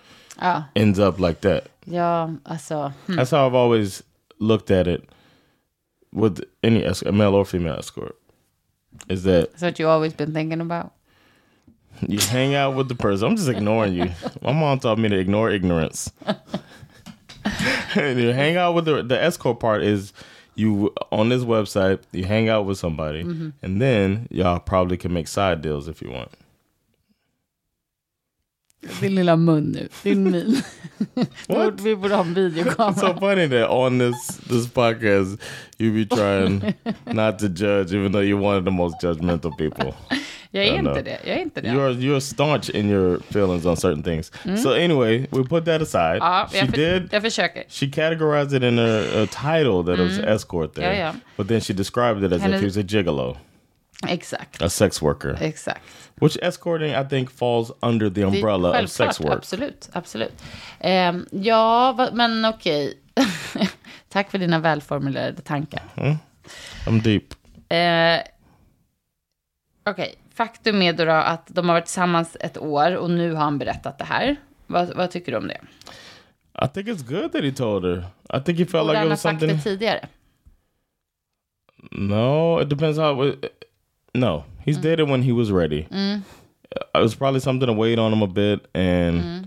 Ja, 0.41 0.63
ends 0.75 0.99
up 0.99 1.19
like 1.19 1.41
that. 1.41 1.63
ja 1.85 2.29
alltså. 2.45 2.93
hmm. 3.07 3.15
That's 3.15 3.31
how 3.31 3.45
I've 3.47 3.55
always 3.55 4.03
looked 4.39 4.71
at 4.71 4.87
it 4.87 5.09
with 6.13 6.41
any 6.63 6.81
esc- 6.81 7.05
a 7.07 7.11
male 7.11 7.35
or 7.35 7.45
female 7.45 7.75
escort. 7.79 8.15
Is 9.09 9.23
that 9.23 9.51
That's 9.51 9.61
what 9.63 9.79
you 9.79 9.87
always 9.89 10.13
been 10.13 10.33
thinking 10.33 10.61
about. 10.61 10.91
you 12.07 12.19
hang 12.19 12.55
out 12.55 12.75
with 12.75 12.87
the 12.87 12.95
person? 12.95 13.27
I'm 13.29 13.35
just 13.35 13.49
ignoring 13.49 13.93
you. 13.93 14.09
My 14.41 14.51
mom 14.53 14.79
taught 14.79 14.97
me 14.99 15.09
to 15.09 15.17
ignore 15.17 15.49
ignorance. 15.51 16.11
you 17.95 18.33
hang 18.33 18.57
out 18.57 18.73
with 18.75 18.85
the 18.85 19.03
the 19.03 19.21
escort 19.21 19.59
part 19.59 19.83
is 19.83 20.13
you 20.55 20.93
on 21.11 21.29
this 21.29 21.43
website. 21.43 22.01
You 22.11 22.25
hang 22.25 22.49
out 22.49 22.65
with 22.65 22.77
somebody, 22.77 23.23
mm-hmm. 23.23 23.49
and 23.61 23.81
then 23.81 24.27
y'all 24.29 24.59
probably 24.59 24.97
can 24.97 25.13
make 25.13 25.27
side 25.27 25.61
deals 25.61 25.87
if 25.87 26.01
you 26.01 26.11
want. 26.11 26.31
Din 28.99 29.15
lilla 29.15 29.35
mun 29.35 29.63
nu, 29.71 29.87
din 30.03 30.23
min. 30.31 30.63
What? 31.47 31.79
Vi 31.81 31.95
borde 31.95 32.15
ha 32.15 32.21
en 32.21 32.35
It's 32.35 32.35
so 32.35 32.41
videokamera. 32.49 33.19
funny 33.19 33.47
that 33.47 33.69
on 33.69 33.99
this 33.99 34.37
this 34.49 34.67
podcast 34.67 35.37
you 35.79 35.91
be 35.91 36.05
trying 36.05 36.73
not 37.05 37.39
to 37.39 37.47
judge, 37.47 37.93
even 37.93 38.11
though 38.11 38.21
you're 38.23 38.41
one 38.41 38.57
of 38.57 38.65
the 38.65 38.71
most 38.71 38.95
judgmental 39.03 39.51
people. 39.57 39.93
Jag 40.53 40.65
är 40.65 40.73
inte 40.79 41.01
det, 41.01 41.17
jag 41.25 41.37
är 41.37 41.41
inte 41.41 41.61
det. 41.61 41.67
You're 41.69 41.93
you're 41.99 42.19
staunch 42.19 42.69
in 42.69 42.89
your 42.89 43.19
feelings 43.29 43.65
on 43.65 43.75
certain 43.77 44.03
things. 44.03 44.31
So 44.63 44.73
anyway, 44.73 45.27
we 45.31 45.43
put 45.43 45.65
that 45.65 45.81
aside. 45.81 46.17
Ja, 46.19 46.47
she 46.51 46.57
jag, 46.57 46.71
did. 46.71 47.09
jag 47.13 47.21
försöker. 47.21 47.63
She 47.69 47.87
categorized 47.87 48.53
it 48.57 48.63
in 48.63 48.79
a, 48.79 49.23
a 49.23 49.27
title 49.27 49.83
that 49.83 49.99
it 49.99 50.03
was 50.09 50.19
escort 50.19 50.73
there, 50.73 50.85
Yeah, 50.85 50.97
yeah. 50.97 51.15
but 51.37 51.47
then 51.47 51.61
she 51.61 51.73
described 51.73 52.23
it 52.23 52.31
as 52.33 52.41
And 52.43 52.53
if 52.53 52.59
he 52.59 52.65
was 52.65 52.77
a 52.77 52.83
gigolo, 52.83 53.37
Exakt, 54.07 54.61
a 54.61 54.69
sex 54.69 55.01
worker, 55.01 55.37
exakt. 55.41 55.81
which 56.15 56.37
escorting 56.41 56.89
I 56.91 57.09
think 57.09 57.31
falls 57.31 57.71
under 57.81 58.09
the 58.09 58.21
Det 58.21 58.27
umbrella 58.27 58.69
of 58.69 58.75
självklart, 58.75 58.89
sex 59.15 59.19
work. 59.19 59.37
Absolut, 59.37 59.89
absolut. 59.93 60.33
Ehm, 60.79 61.25
ja, 61.31 61.91
va- 61.97 62.09
men 62.13 62.45
okej. 62.45 62.97
Tack 64.09 64.31
för 64.31 64.37
dina 64.37 64.59
välformulerade 64.59 65.41
tankar. 65.41 65.81
I'm 66.87 67.01
deep. 67.01 67.23
Eh, 67.69 68.31
Okej, 69.89 70.15
faktum 70.33 70.81
är 70.81 70.93
då, 70.93 71.05
då 71.05 71.11
att 71.11 71.47
de 71.47 71.69
har 71.69 71.75
varit 71.75 71.85
tillsammans 71.85 72.37
ett 72.39 72.57
år 72.57 72.95
och 72.95 73.09
nu 73.09 73.33
har 73.33 73.43
han 73.43 73.57
berättat 73.57 73.97
det 73.97 74.05
här. 74.05 74.35
Vad, 74.67 74.95
vad 74.95 75.11
tycker 75.11 75.31
du 75.31 75.37
om 75.37 75.47
det? 75.47 75.57
I 76.65 76.67
think 76.73 76.87
it's 76.87 77.03
good 77.07 77.31
that 77.31 77.43
he 77.43 77.51
told 77.51 77.83
her. 77.85 77.97
I 78.39 78.43
think 78.43 78.59
he 78.59 78.65
felt 78.65 78.71
Borde 78.71 78.83
like 78.83 78.91
it 78.93 78.97
han 78.97 79.03
ha 79.07 79.09
was 79.09 79.21
sagt 79.21 79.39
something. 79.39 79.57
det 79.57 79.63
tidigare? 79.63 80.07
No, 81.91 82.61
it 82.61 82.69
depends 82.69 82.97
how. 82.99 83.27
It, 83.27 83.45
no, 84.13 84.45
he's 84.65 84.77
Mm. 84.77 84.81
did 84.81 84.99
it 84.99 85.07
when 85.07 85.21
he 85.23 85.31
was 85.31 85.51
ready. 85.51 85.87
Uh, 85.91 86.19
It 86.95 87.01
was 87.01 87.15
probably 87.15 87.39
something 87.41 87.67
to 87.67 87.73
wait 87.73 87.99
on 87.99 88.13
him 88.13 88.21
a 88.21 88.27
bit, 88.27 88.65
and 88.73 89.21
Mm. 89.21 89.45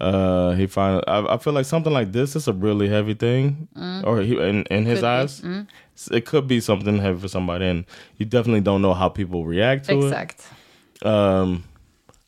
uh, 0.00 0.52
he 0.52 0.66
finally. 0.66 1.02
I, 1.08 1.34
I 1.34 1.36
feel 1.38 1.52
like 1.54 1.64
something 1.64 1.92
like 1.92 2.12
this 2.12 2.36
is 2.36 2.48
a 2.48 2.52
really 2.52 2.88
heavy 2.88 3.14
thing, 3.14 3.68
or 4.04 4.20
he 4.20 4.36
in, 4.38 4.64
in 4.64 4.84
his 4.84 5.00
Mm. 5.00 5.02
Could 5.02 5.42
be. 5.42 5.48
Mm. 5.48 5.66
eyes, 5.66 6.08
it 6.12 6.26
could 6.26 6.46
be 6.46 6.60
something 6.60 6.98
heavy 6.98 7.18
for 7.20 7.28
somebody, 7.28 7.64
and 7.66 7.84
you 8.18 8.26
definitely 8.26 8.60
don't 8.60 8.82
know 8.82 8.92
how 8.94 9.08
people 9.08 9.44
react 9.46 9.86
to 9.86 9.94
Exakt. 9.96 10.44
it. 11.02 11.06
Um, 11.06 11.64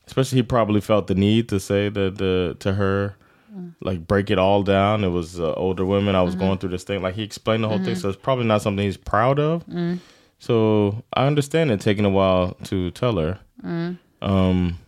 especially, 0.06 0.36
he 0.38 0.42
probably 0.42 0.80
felt 0.80 1.06
the 1.08 1.14
need 1.14 1.48
to 1.50 1.60
say 1.60 1.88
that 1.90 2.16
the 2.18 2.56
to 2.60 2.72
her. 2.74 3.16
Mm. 3.54 3.72
Like 3.80 4.06
break 4.06 4.30
it 4.30 4.38
all 4.38 4.62
down. 4.62 5.04
It 5.04 5.08
was 5.08 5.40
uh, 5.40 5.52
older 5.54 5.84
women. 5.84 6.14
I 6.14 6.22
was 6.22 6.34
Mm-hmm. 6.34 6.44
going 6.44 6.58
through 6.58 6.68
this 6.70 6.84
thing. 6.84 7.00
Like 7.02 7.14
he 7.14 7.22
explained 7.22 7.64
the 7.64 7.68
whole 7.68 7.82
thing, 7.82 7.94
so 7.96 8.08
it's 8.10 8.18
probably 8.18 8.44
not 8.44 8.60
something 8.62 8.84
he's 8.84 8.98
proud 8.98 9.38
of. 9.38 9.66
Mm. 9.66 9.98
So 10.38 11.02
I 11.12 11.26
understand 11.26 11.70
it 11.70 11.80
taking 11.80 12.04
a 12.04 12.10
while 12.10 12.54
to 12.64 12.90
tell 12.92 13.16
her. 13.16 13.38
Mm. 13.64 13.98
Um, 14.22 14.78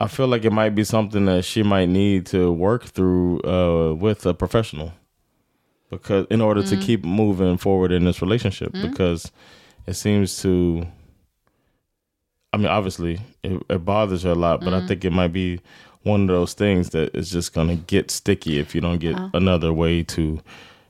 I 0.00 0.08
feel 0.08 0.26
like 0.28 0.44
it 0.44 0.52
might 0.52 0.74
be 0.74 0.84
something 0.84 1.24
that 1.24 1.44
she 1.44 1.62
might 1.62 1.88
need 1.88 2.26
to 2.26 2.52
work 2.52 2.84
through 2.84 3.40
uh, 3.42 3.94
with 3.94 4.26
a 4.26 4.34
professional, 4.34 4.92
because 5.90 6.26
in 6.30 6.40
order 6.42 6.62
Mm. 6.62 6.68
to 6.70 6.76
keep 6.76 7.04
moving 7.04 7.56
forward 7.56 7.92
in 7.92 8.04
this 8.04 8.20
relationship, 8.20 8.72
because 8.72 9.32
it 9.86 9.94
seems 9.94 10.40
to. 10.42 10.86
I 12.52 12.58
mean, 12.58 12.66
obviously, 12.68 13.20
it, 13.42 13.62
it 13.68 13.84
bothers 13.84 14.22
her 14.22 14.30
a 14.30 14.34
lot, 14.34 14.60
but 14.60 14.72
Mm. 14.74 14.82
I 14.82 14.86
think 14.86 15.04
it 15.04 15.12
might 15.12 15.32
be 15.32 15.60
one 16.04 16.22
of 16.22 16.28
those 16.28 16.52
things 16.54 16.90
that 16.90 17.14
is 17.16 17.30
just 17.30 17.52
going 17.54 17.68
to 17.68 17.74
get 17.74 18.10
sticky 18.10 18.58
if 18.58 18.74
you 18.74 18.80
don't 18.80 18.98
get 18.98 19.16
Oh. 19.18 19.30
another 19.34 19.72
way 19.72 20.02
to 20.04 20.40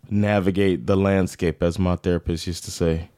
navigate 0.09 0.87
the 0.87 0.95
landscape, 0.97 1.67
as 1.67 1.79
my 1.79 1.97
therapist 1.97 2.49
used 2.49 2.65
to 2.65 2.71
say. 2.71 3.09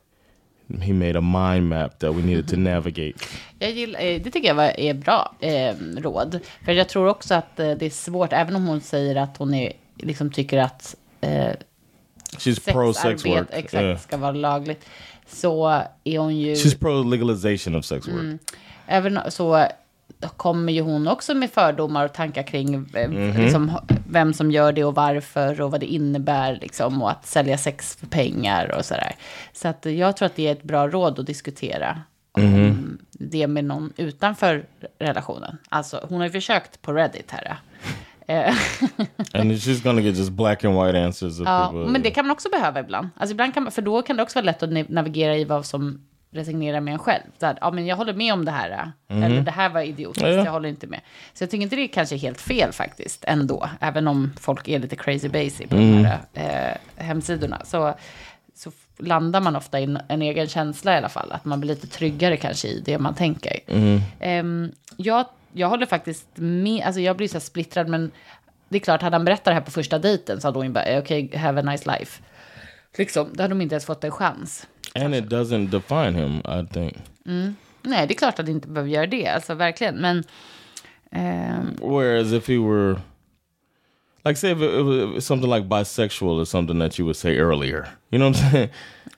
He 0.81 0.93
made 0.93 1.19
a 1.19 1.21
mind 1.21 1.69
map 1.69 1.99
that 1.99 2.15
we 2.15 2.23
needed 2.23 2.49
to 2.49 2.57
navigate. 2.57 3.25
Jag 3.59 3.71
gillar, 3.71 4.01
eh, 4.01 4.23
det 4.23 4.31
tycker 4.31 4.49
jag 4.49 4.55
var, 4.55 4.81
är 4.81 4.95
bra 4.95 5.35
eh, 5.41 5.75
råd. 5.97 6.41
För 6.65 6.73
jag 6.73 6.89
tror 6.89 7.07
också 7.09 7.35
att 7.35 7.61
eh, 7.61 7.71
det 7.71 7.87
är 7.87 7.91
svårt, 7.91 8.33
även 8.33 8.57
om 8.57 8.67
hon 8.67 8.81
säger 8.81 9.17
att 9.17 9.37
hon 9.37 9.55
är, 9.55 9.73
liksom 9.97 10.31
tycker 10.33 10.59
att 10.59 10.97
eh, 11.21 11.51
She's 12.37 12.73
pro 12.73 12.93
sex 12.95 13.27
work. 13.27 13.47
exakt, 13.51 13.83
Yeah. 13.83 13.99
ska 13.99 14.17
vara 14.17 14.33
lagligt, 14.33 14.85
så 15.27 15.83
är 16.05 16.19
hon 16.19 16.37
ju... 16.37 16.55
She's 16.55 16.79
pro 16.79 17.03
legalization 17.03 17.75
of 17.75 17.85
sex 17.85 18.07
work. 18.09 18.21
Mm. 18.21 18.39
Även 18.87 19.19
så 19.31 19.67
kommer 20.37 20.73
ju 20.73 20.81
hon 20.81 21.09
också 21.09 21.35
med 21.35 21.51
fördomar 21.51 22.05
och 22.05 22.13
tankar 22.13 22.43
kring 22.43 22.75
eh, 22.95 23.11
Mhm. 23.11 23.43
liksom, 23.43 23.73
vem 24.11 24.35
som 24.35 24.51
gör 24.51 24.73
det 24.73 24.85
och 24.85 24.95
varför 24.95 25.61
och 25.61 25.71
vad 25.71 25.81
det 25.81 25.87
innebär 25.87 26.59
liksom, 26.63 27.03
och 27.03 27.11
att 27.11 27.27
sälja 27.27 27.59
sex 27.59 27.97
för 27.97 28.07
pengar 28.07 28.75
och 28.79 28.85
sådär. 28.85 29.15
Så 29.53 29.69
att 29.69 29.87
jag 29.87 30.17
tror 30.17 30.27
att 30.27 30.37
det 30.37 30.49
är 30.49 30.53
ett 30.53 30.63
bra 30.63 30.89
råd 30.89 31.19
att 31.19 31.27
diskutera 31.27 32.01
om 32.33 32.43
Mhm. 32.43 32.99
det 33.13 33.47
med 33.47 33.65
någon 33.65 33.93
utanför 33.97 34.65
relationen. 34.99 35.59
Alltså, 35.69 36.07
hon 36.09 36.19
har 36.19 36.27
ju 36.27 36.33
försökt 36.33 36.83
på 36.83 36.93
Reddit 36.93 37.31
här. 37.31 37.57
Eh, 38.27 38.55
And 39.35 39.53
she's 39.53 39.83
gonna 39.85 40.01
get 40.01 40.17
just 40.17 40.31
black 40.31 40.65
and 40.65 40.75
white 40.87 41.05
answers 41.05 41.39
Ja, 41.45 41.69
people. 41.73 41.93
men 41.93 42.03
det 42.03 42.11
kan 42.11 42.27
man 42.27 42.33
också 42.33 42.49
behöva 42.49 42.81
ibland. 42.81 43.09
Alltså 43.17 43.33
ibland 43.33 43.55
kan 43.55 43.63
man, 43.63 43.73
för 43.73 43.83
då 43.83 44.03
kan 44.03 44.17
det 44.17 44.23
också 44.23 44.39
vara 44.39 44.45
lätt 44.45 44.63
att 44.63 44.71
na- 44.71 44.93
navigera 44.93 45.37
i 45.37 45.45
vad 45.45 45.67
som 45.67 46.01
resignerar 46.31 46.81
med 46.81 46.93
en 46.93 46.99
själv. 46.99 47.23
Så 47.41 47.47
här, 47.47 47.59
ja, 47.61 47.71
men 47.71 47.87
jag 47.87 47.97
håller 47.97 48.15
med 48.15 48.33
om 48.33 48.45
det 48.45 48.51
här. 48.51 48.93
Eller 49.09 49.41
det 49.41 49.51
här 49.51 49.69
var 49.69 49.81
idiotiskt, 49.83 50.27
Ja, 50.27 50.33
ja. 50.33 50.45
jag 50.45 50.53
håller 50.53 50.69
inte 50.69 50.87
med. 50.87 51.01
Så 51.33 51.43
jag 51.45 51.51
tycker 51.51 51.63
inte 51.63 51.77
det 51.77 51.83
är 51.83 51.89
kanske 51.89 52.17
helt 52.17 52.41
fel 52.41 52.73
faktiskt, 52.73 53.25
ändå. 53.27 53.69
Även 53.81 54.09
om 54.09 54.33
folk 54.41 54.69
är 54.69 54.79
lite 54.79 54.97
crazy 54.97 55.29
basic 55.29 55.69
på 55.69 55.75
de 55.75 56.05
här 56.05 56.19
eh, 56.35 57.05
hemsidorna. 57.05 57.65
Så, 57.65 57.95
så 58.55 58.71
landar 58.99 59.41
man 59.41 59.57
ofta 59.57 59.81
i 59.81 59.85
en, 59.85 59.99
en 60.09 60.23
egen 60.23 60.47
känsla 60.49 60.95
i 60.95 60.97
alla 60.97 61.09
fall. 61.09 61.33
Att 61.33 61.45
man 61.45 61.61
blir 61.61 61.69
lite 61.75 61.87
tryggare 61.87 62.37
kanske 62.37 62.69
i 62.69 62.81
det 62.81 62.99
man 62.99 63.15
tänker. 63.15 63.59
Ehm, 64.21 64.73
jag, 64.97 65.27
jag 65.53 65.69
håller 65.69 65.87
faktiskt 65.87 66.27
med, 66.35 66.83
alltså 66.87 67.01
jag 67.01 67.17
blir 67.17 67.29
så 67.29 67.35
här 67.35 67.41
splittrad, 67.41 67.89
men 67.89 68.11
det 68.69 68.77
är 68.77 68.81
klart, 68.81 69.03
hade 69.03 69.17
han 69.17 69.25
berättat 69.25 69.45
det 69.45 69.53
här 69.55 69.61
på 69.61 69.71
första 69.71 69.99
dejten 69.99 70.41
så 70.41 70.49
hade 70.49 70.59
hon 70.59 70.73
bara, 70.73 70.85
"Eh, 70.85 70.99
okej, 70.99 71.37
have 71.37 71.61
a 71.61 71.63
nice 71.65 71.91
life. 71.99 72.23
Liksom, 72.99 73.29
då 73.33 73.43
hade 73.43 73.55
de 73.55 73.61
inte 73.61 73.75
ens 73.75 73.85
fått 73.87 74.05
en 74.05 74.11
chans. 74.11 74.67
And 74.95 75.15
it 75.15 75.25
doesn't 75.29 75.71
define 75.71 76.15
him, 76.15 76.43
I 76.45 76.67
think. 76.73 76.97
Nej, 77.83 78.07
det 78.07 78.15
är 78.15 78.19
klart 78.19 78.39
att 78.39 78.47
det 78.47 78.53
inte 78.53 78.69
behöver 78.69 78.91
göra 78.91 79.07
det, 79.07 79.27
alltså 79.27 79.55
verkligen. 79.55 79.97
Men 79.97 80.25
ehm, 81.11 81.77
Whereas 81.81 82.33
if 82.33 82.49
he 82.49 82.59
were, 82.59 82.97
like, 84.25 84.37
say 84.37 84.53
if 84.53 84.59
it, 84.59 85.15
was 85.15 85.27
something 85.27 85.51
like 85.51 85.69
bisexual 85.69 86.41
or 86.41 86.45
something 86.45 86.79
that 86.79 86.99
you 86.99 87.05
would 87.07 87.17
say 87.17 87.37
earlier, 87.39 87.87
you 88.11 88.19
know 88.19 88.29
what 88.29 88.37
I'm 88.37 88.51
saying? 88.51 88.69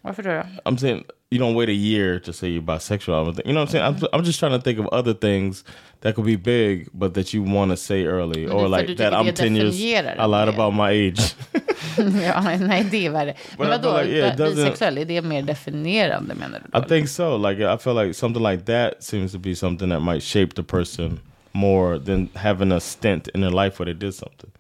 varför 0.03 0.23
då? 0.23 0.43
I'm 0.71 0.79
saying 0.79 1.05
you 1.31 1.39
don't 1.39 1.55
wait 1.55 1.69
a 1.69 1.73
year 1.73 2.19
to 2.21 2.33
say 2.33 2.49
you're 2.49 2.63
bisexual. 2.63 3.15
I 3.21 3.25
don't 3.25 3.35
think, 3.35 3.47
you 3.47 3.53
know 3.53 3.61
what 3.61 3.75
I'm 3.75 3.97
saying? 3.97 4.03
I'm, 4.03 4.09
I'm 4.13 4.25
just 4.25 4.41
trying 4.41 4.53
to 4.53 4.61
think 4.61 4.79
of 4.79 4.87
other 4.89 5.15
things 5.15 5.65
that 6.01 6.15
could 6.15 6.25
be 6.27 6.37
big, 6.37 6.89
but 6.93 7.15
that 7.15 7.33
you 7.33 7.43
want 7.43 7.71
to 7.71 7.77
say 7.77 8.05
early, 8.05 8.47
or 8.47 8.69
like 8.69 8.97
that 8.97 9.15
I'm 9.15 9.27
det 9.27 9.37
10 9.37 9.55
years. 9.55 9.81
I 9.81 10.25
lied 10.25 10.49
about 10.49 10.75
my 10.75 10.91
age. 10.91 11.35
ja, 12.23 12.57
nej, 12.61 12.85
det 12.91 13.07
är 13.07 13.11
värre. 13.11 13.35
Men 13.59 13.67
I 13.67 13.71
vadå, 13.71 14.03
like, 14.03 14.13
yeah, 14.13 14.37
bisexuell, 14.37 14.99
är 14.99 15.05
det 15.05 15.23
mer 15.23 15.43
definierande 15.43 16.35
menar 16.35 16.59
du? 16.59 16.79
I 16.79 16.83
Då? 16.83 16.89
think 16.89 17.09
so. 17.09 17.37
Like 17.37 17.75
I 17.75 17.77
feel 17.79 17.95
like 17.95 18.15
something 18.15 18.43
like 18.43 18.65
that 18.65 19.03
seems 19.05 19.33
to 19.33 19.39
be 19.39 19.55
something 19.55 19.91
that 19.91 20.03
might 20.03 20.23
shape 20.23 20.55
the 20.55 20.63
person 20.63 21.21
more 21.53 21.99
than 21.99 22.29
having 22.35 22.73
a 22.73 22.81
stint 22.81 23.29
in 23.29 23.41
their 23.41 23.65
life 23.65 23.79
where 23.79 23.95
they 23.95 24.07
did 24.07 24.15
something. 24.15 24.51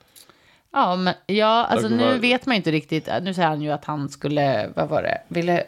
Ja, 0.72 0.96
men 0.96 1.14
ja, 1.26 1.66
alltså 1.66 1.88
Like, 1.88 2.04
nu 2.04 2.18
vet 2.18 2.46
man 2.46 2.56
inte 2.56 2.70
riktigt. 2.70 3.08
Nu 3.22 3.34
säger 3.34 3.48
han 3.48 3.62
ju 3.62 3.70
att 3.70 3.84
han 3.84 4.08
skulle, 4.08 4.68
vad 4.76 4.88
var 4.88 5.02
det, 5.02 5.20
ville 5.28 5.64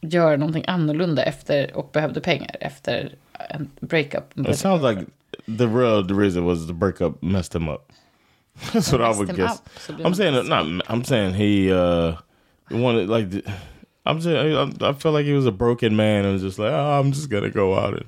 göra 0.00 0.36
någonting 0.36 0.64
annorlunda 0.66 1.22
efter 1.22 1.76
och 1.76 1.90
behövde 1.92 2.20
pengar 2.20 2.56
efter 2.60 3.14
en 3.50 3.70
breakup. 3.80 4.38
It 4.48 4.58
sounds 4.58 4.82
like 4.82 5.06
the 5.58 5.66
real 5.66 6.08
the 6.08 6.14
reason 6.14 6.44
was 6.44 6.66
the 6.66 6.72
breakup 6.72 7.22
messed 7.22 7.54
him 7.54 7.68
up. 7.68 7.92
That's 8.72 8.92
what 8.92 9.00
I 9.00 9.18
would 9.18 9.36
guess. 9.36 9.62
up, 9.88 10.00
I'm 10.04 10.14
saying 10.14 10.48
not. 10.48 10.82
I'm 10.88 11.04
saying 11.04 11.34
he 11.34 11.72
uh 11.72 12.16
wanted 12.70 13.08
like. 13.08 13.44
I'm 14.06 14.20
saying 14.22 14.56
I, 14.56 14.88
I 14.88 14.92
feel 14.94 15.12
like 15.12 15.26
he 15.26 15.34
was 15.34 15.46
a 15.46 15.52
broken 15.52 15.94
man 15.94 16.24
and 16.24 16.32
was 16.32 16.42
just 16.42 16.58
like, 16.58 16.72
oh, 16.72 17.00
I'm 17.00 17.12
just 17.12 17.28
gonna 17.28 17.50
go 17.50 17.74
out 17.74 17.94
and 17.94 18.06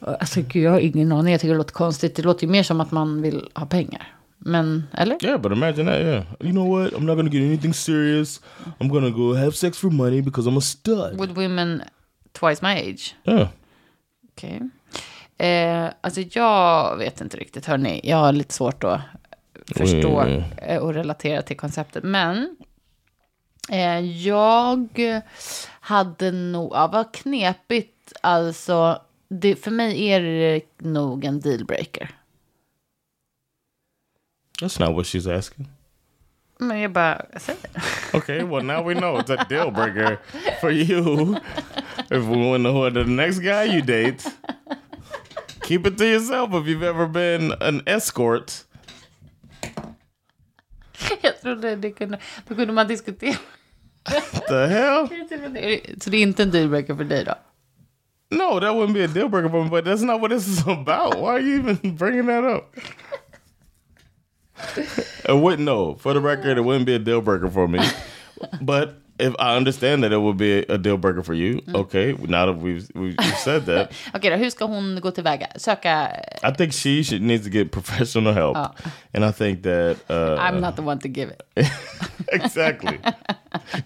Alltså 0.00 0.40
gud, 0.40 0.62
jag 0.62 0.70
har 0.70 0.80
ingen 0.80 1.12
aning. 1.12 1.32
Jag 1.32 1.40
tycker 1.40 1.52
det 1.52 1.58
låter 1.58 1.72
konstigt. 1.72 2.16
Det 2.16 2.22
låter 2.22 2.46
ju 2.46 2.52
mer 2.52 2.62
som 2.62 2.80
att 2.80 2.90
man 2.90 3.22
vill 3.22 3.48
ha 3.54 3.66
pengar. 3.66 4.12
Men, 4.46 4.86
eller? 4.92 5.16
yeah. 5.24 5.40
But 5.40 5.52
imagine 5.52 5.86
that, 5.86 6.00
yeah. 6.00 6.24
You 6.40 6.52
know 6.52 6.66
what? 6.82 6.92
I'm 6.92 7.06
not 7.06 7.16
gonna 7.16 7.30
get 7.30 7.42
anything 7.42 7.74
serious. 7.74 8.40
I'm 8.80 8.88
gonna 8.88 9.10
go 9.10 9.34
have 9.34 9.52
sex 9.56 9.78
for 9.78 9.90
money 9.90 10.22
because 10.22 10.48
I'm 10.50 10.56
a 10.58 10.60
stud. 10.60 11.20
With 11.20 11.32
women 11.36 11.82
twice 12.32 12.62
my 12.62 12.74
age. 12.90 13.14
Yeah. 13.24 13.48
Okej. 14.32 14.60
Eh, 15.38 15.90
alltså 16.00 16.20
jag 16.20 16.96
vet 16.96 17.20
inte 17.20 17.36
riktigt, 17.36 17.66
hörni. 17.66 18.00
Jag 18.04 18.16
har 18.16 18.32
lite 18.32 18.54
svårt 18.54 18.84
att 18.84 19.00
förstå 19.76 20.20
Mm. 20.20 20.42
eh, 20.62 20.78
och 20.78 20.94
relatera 20.94 21.42
till 21.42 21.56
konceptet. 21.56 22.04
Men 22.04 22.56
eh, 23.70 24.00
jag 24.00 24.88
hade 25.80 26.30
nog, 26.32 26.70
ja 26.74 26.86
vad 26.92 27.14
knepigt, 27.14 28.12
alltså. 28.20 29.00
Det, 29.28 29.56
för 29.56 29.70
mig 29.70 30.08
är 30.08 30.20
det 30.20 30.60
nog 30.78 31.24
en 31.24 31.40
dealbreaker. 31.40 32.10
That's 34.60 34.78
not 34.80 34.94
what 34.94 35.06
she's 35.06 35.26
asking. 35.26 35.68
Men 36.58 36.80
jag 36.80 36.92
bara, 36.92 37.26
jag 37.32 37.42
säger 37.42 37.60
det. 37.72 38.18
Okay, 38.18 38.42
well 38.42 38.64
now 38.64 38.88
we 38.88 38.94
know 38.94 39.18
it's 39.18 39.30
a 39.30 39.46
deal 39.48 39.70
breaker 39.70 40.18
for 40.60 40.70
you. 40.70 41.36
If 42.10 42.24
we 42.24 42.50
want 42.50 42.64
to 42.64 42.72
who 42.72 42.90
the 42.90 43.04
next 43.04 43.40
guy 43.40 43.64
you 43.64 43.82
date, 43.82 44.24
keep 45.62 45.86
it 45.86 45.98
to 45.98 46.04
yourself. 46.04 46.54
If 46.54 46.66
you've 46.66 46.82
ever 46.82 47.06
been 47.06 47.52
an 47.60 47.82
escort, 47.86 48.64
Jag 51.22 51.40
trodde 51.40 51.76
det 51.76 51.90
kunde, 51.90 52.18
då 52.48 52.54
kunde 52.54 52.72
man 52.72 52.88
diskutera. 52.88 53.36
the 54.48 54.66
hell? 54.66 55.08
Så 56.00 56.10
det 56.10 56.16
är 56.16 56.22
inte 56.22 56.42
en 56.42 56.50
dealbreaker 56.50 56.94
för 56.94 57.04
dig 57.04 57.24
då? 57.24 57.34
No, 58.30 58.60
that 58.60 58.74
wouldn't 58.74 58.92
be 58.94 59.04
a 59.04 59.06
deal 59.06 59.28
breaker 59.28 59.48
for 59.48 59.64
me. 59.64 59.70
But 59.70 59.84
that's 59.84 60.02
not 60.02 60.20
what 60.20 60.30
this 60.30 60.48
is 60.48 60.66
about. 60.66 61.14
Why 61.14 61.28
are 61.28 61.40
you 61.40 61.58
even 61.58 61.96
bringing 61.96 62.26
that 62.26 62.44
up? 62.44 62.76
It 65.28 65.36
wouldn't. 65.36 65.62
No, 65.62 65.94
for 65.94 66.14
the 66.14 66.20
record, 66.20 66.58
it 66.58 66.62
wouldn't 66.62 66.86
be 66.86 66.94
a 66.94 66.98
deal 66.98 67.20
breaker 67.20 67.50
for 67.50 67.68
me. 67.68 67.80
but 68.60 68.96
if 69.18 69.34
I 69.38 69.56
understand 69.56 70.02
that 70.04 70.12
it 70.12 70.18
would 70.18 70.36
be 70.36 70.58
a 70.58 70.78
deal 70.78 70.96
breaker 70.98 71.22
for 71.22 71.34
you, 71.34 71.62
okay. 71.74 72.12
Now 72.12 72.46
that 72.46 72.58
we've 72.58 72.88
we've, 72.94 73.16
said 73.38 73.66
that. 73.66 73.92
okay, 74.14 74.30
då, 74.30 74.36
hur 74.36 74.50
ska 74.50 74.64
hon 74.64 75.00
gå 75.00 75.10
tillväga? 75.10 75.46
Söka... 75.56 76.10
I 76.42 76.50
think 76.52 76.72
she 76.72 77.02
should 77.02 77.22
needs 77.22 77.44
to 77.44 77.50
get 77.50 77.72
professional 77.72 78.32
help, 78.32 78.56
and 79.14 79.24
I 79.24 79.32
think 79.32 79.62
that 79.62 79.96
uh, 80.10 80.36
I'm 80.38 80.60
not 80.60 80.76
the 80.76 80.82
one 80.82 80.98
to 81.00 81.08
give 81.08 81.30
it. 81.30 81.42
exactly. 82.32 82.98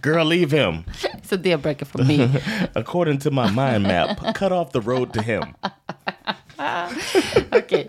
Girl, 0.02 0.24
leave 0.24 0.50
him. 0.50 0.84
It's 1.14 1.32
a 1.32 1.36
deal 1.36 1.58
breaker 1.58 1.84
for 1.84 2.02
me. 2.04 2.28
According 2.74 3.18
to 3.18 3.30
my 3.30 3.50
mind 3.50 3.84
map, 3.84 4.34
cut 4.34 4.52
off 4.52 4.72
the 4.72 4.80
road 4.80 5.12
to 5.12 5.22
him. 5.22 5.54
Okej. 6.58 7.88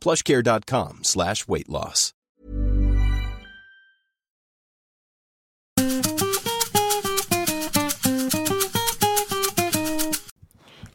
plushcare.com 0.00 1.00
slash 1.02 1.46
weight 1.46 1.68
loss. 1.68 2.12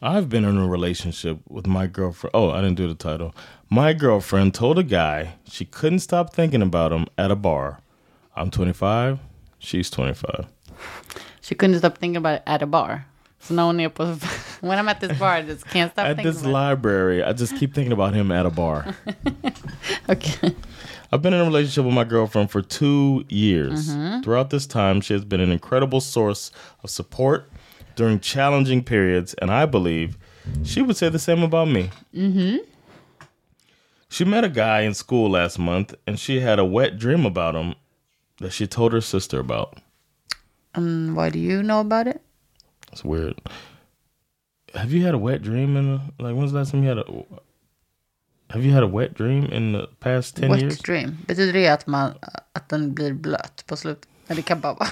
I've 0.02 0.28
been 0.28 0.44
in 0.44 0.56
a 0.56 0.68
relationship 0.68 1.40
with 1.48 1.66
my 1.66 1.86
girlfriend. 1.86 2.32
Oh, 2.34 2.50
I 2.50 2.60
didn't 2.60 2.76
do 2.76 2.86
the 2.86 2.94
title. 2.94 3.34
My 3.68 3.92
girlfriend 3.92 4.54
told 4.54 4.78
a 4.78 4.82
guy 4.82 5.34
she 5.50 5.64
couldn't 5.64 6.00
stop 6.00 6.32
thinking 6.32 6.62
about 6.62 6.92
him 6.92 7.06
at 7.16 7.30
a 7.30 7.36
bar. 7.36 7.80
I'm 8.36 8.50
25. 8.50 9.18
She's 9.58 9.90
25. 9.90 10.46
She 11.40 11.54
couldn't 11.54 11.78
stop 11.78 11.98
thinking 11.98 12.18
about 12.18 12.36
it 12.36 12.42
at 12.46 12.62
a 12.62 12.66
bar. 12.66 13.06
So 13.40 13.54
now 13.54 13.66
hon 13.66 13.80
är 13.80 13.88
på... 13.88 14.16
When 14.66 14.78
I'm 14.78 14.88
at 14.88 15.00
this 15.00 15.16
bar, 15.18 15.34
I 15.34 15.42
just 15.42 15.66
can't 15.66 15.92
stop 15.92 16.06
At 16.06 16.22
this 16.22 16.44
library, 16.44 17.22
I 17.22 17.32
just 17.32 17.56
keep 17.56 17.74
thinking 17.74 17.92
about 17.92 18.14
him 18.14 18.30
at 18.32 18.46
a 18.46 18.50
bar. 18.50 18.94
Okay. 20.08 20.54
I've 21.12 21.22
been 21.22 21.32
in 21.32 21.40
a 21.40 21.44
relationship 21.44 21.84
with 21.84 21.94
my 21.94 22.04
girlfriend 22.04 22.50
for 22.50 22.62
two 22.62 23.24
years. 23.28 23.92
Throughout 24.22 24.50
this 24.50 24.66
time, 24.66 25.00
she 25.00 25.12
has 25.14 25.24
been 25.24 25.40
an 25.40 25.50
incredible 25.50 26.00
source 26.00 26.50
of 26.82 26.90
support 26.90 27.50
during 27.94 28.20
challenging 28.20 28.82
periods, 28.84 29.34
and 29.34 29.50
I 29.50 29.66
believe 29.66 30.18
she 30.64 30.82
would 30.82 30.96
say 30.96 31.08
the 31.08 31.18
same 31.18 31.42
about 31.42 31.68
me. 31.68 31.90
Mm-hmm. 32.14 32.58
She 34.08 34.24
met 34.24 34.44
a 34.44 34.48
guy 34.48 34.82
in 34.82 34.94
school 34.94 35.30
last 35.30 35.58
month, 35.58 35.94
and 36.06 36.18
she 36.18 36.40
had 36.40 36.58
a 36.58 36.64
wet 36.64 36.98
dream 36.98 37.26
about 37.26 37.54
him 37.54 37.74
that 38.38 38.52
she 38.52 38.66
told 38.66 38.92
her 38.92 39.00
sister 39.00 39.40
about. 39.40 39.78
And 40.74 41.16
why 41.16 41.30
do 41.30 41.38
you 41.38 41.62
know 41.62 41.80
about 41.80 42.06
it? 42.06 42.20
It's 42.92 43.04
weird. 43.04 43.40
Have 44.76 44.92
you 44.92 45.04
had 45.06 45.14
a 45.14 45.18
wet 45.18 45.42
dream 45.42 45.76
in 45.76 45.84
the, 46.18 46.22
like 46.24 46.34
when's 46.36 46.52
the 46.52 46.58
last 46.58 46.70
time 46.70 46.82
you 46.84 46.88
had 46.88 46.98
a 46.98 47.04
have 48.48 48.64
you 48.64 48.72
had 48.72 48.82
a 48.82 48.86
wet 48.86 49.14
dream 49.14 49.44
in 49.46 49.72
the 49.72 49.86
past 50.00 50.36
10 50.36 50.50
Wet 50.50 50.60
years? 50.60 50.78
dream. 50.78 51.18
Betyder 51.26 51.52
det 51.52 51.68
att, 51.68 51.86
man, 51.86 52.12
att 52.52 52.68
den 52.68 52.94
blir 52.94 53.12
blöt 53.12 53.64
på 53.66 53.76
slutet? 53.76 54.08
Eller 54.28 54.36
det 54.36 54.42
kan 54.42 54.60
bara 54.60 54.74
vara... 54.74 54.88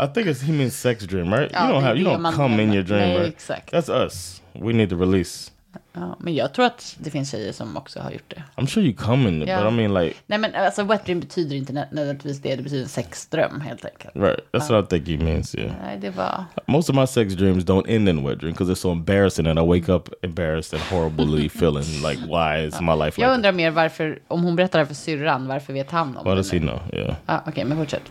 I 0.00 0.06
think 0.14 0.26
it's, 0.26 0.42
he 0.42 0.52
means 0.52 0.76
sex 0.76 1.04
dream, 1.04 1.32
right? 1.34 1.50
Ja, 1.52 1.66
you 1.68 1.74
don't 1.74 1.82
have 1.82 1.98
you 1.98 2.04
don't 2.08 2.32
come 2.34 2.62
in 2.62 2.72
your 2.72 2.82
dream, 2.82 3.08
Nej, 3.08 3.18
right? 3.18 3.34
exakt. 3.34 3.72
That's 3.72 3.88
us. 4.06 4.42
We 4.52 4.72
need 4.72 4.90
to 4.90 4.96
release. 4.96 5.50
Ja, 5.94 6.16
men 6.20 6.34
jag 6.34 6.54
tror 6.54 6.64
att 6.66 6.96
det 6.98 7.10
finns 7.10 7.30
tjejer 7.30 7.52
som 7.52 7.76
också 7.76 8.00
har 8.00 8.10
gjort 8.10 8.28
det. 8.28 8.42
I'm 8.56 8.66
sure 8.66 8.86
you 8.86 8.94
come 8.96 9.28
in 9.28 9.42
it, 9.42 9.48
Yeah. 9.48 9.64
but 9.64 9.72
I 9.72 9.76
mean 9.76 9.94
like 10.04 10.16
Nej 10.26 10.38
men 10.38 10.54
alltså 10.54 10.82
wet 10.84 11.04
dream 11.06 11.20
betyder 11.20 11.56
inte 11.56 11.72
nö- 11.72 11.86
nödvändigtvis 11.92 12.40
det, 12.42 12.56
det 12.56 12.62
betyder 12.62 12.88
sexdröm 12.88 13.60
helt 13.60 13.84
enkelt. 13.84 14.16
right. 14.16 14.40
That's 14.52 14.70
what 14.72 14.84
I 14.84 14.86
think 15.00 15.08
he 15.20 15.24
means. 15.24 15.54
Yeah. 15.54 15.72
Nej, 15.82 15.98
det 16.00 16.10
var... 16.10 16.44
Most 16.66 16.90
of 16.90 16.96
my 16.96 17.06
sex 17.06 17.34
dreams 17.34 17.64
don't 17.64 17.84
end 17.88 18.08
in 18.08 18.24
wet 18.28 18.38
dream 18.40 18.52
because 18.52 18.72
it's 18.72 18.80
so 18.80 18.92
embarrassing 18.92 19.46
and 19.46 19.58
I 19.58 19.62
wake 19.62 19.92
up 19.92 20.08
embarrassed 20.22 20.74
and 20.80 20.82
horribly 20.90 21.48
feeling 21.60 22.02
like 22.10 22.20
why 22.26 22.66
is 22.66 22.80
my 22.80 22.94
life 22.94 23.04
like 23.06 23.22
Jag 23.22 23.34
undrar 23.34 23.52
mer 23.52 23.70
varför, 23.70 24.18
om 24.28 24.42
hon 24.42 24.56
berättar 24.56 24.78
det 24.78 24.86
för 24.86 24.94
syrran, 24.94 25.46
varför 25.48 25.72
vet 25.72 25.90
han 25.90 26.08
om 26.08 26.14
What 26.14 26.24
det 26.24 26.34
does 26.34 26.52
he 26.52 26.58
know? 26.58 26.80
Yeah. 26.92 27.14
Ja, 27.26 27.42
Okej, 27.46 27.64
men 27.64 27.78
fortsätt. 27.78 28.02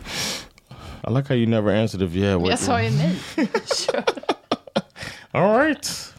I 1.08 1.10
like 1.10 1.28
how 1.28 1.34
you 1.36 1.46
never 1.46 1.74
answered 1.82 2.08
if 2.08 2.14
yeah. 2.16 2.40
What, 2.40 2.50
Jag 2.50 2.58
sa 2.58 2.82
ju 2.82 2.90
nej. 2.90 3.18
Kör. 3.92 4.02
All 5.34 5.58
right. 5.66 6.11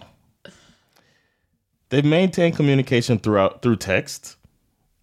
They've 1.94 2.04
maintained 2.04 2.56
communication 2.56 3.20
throughout 3.20 3.62
through 3.62 3.76
text, 3.76 4.38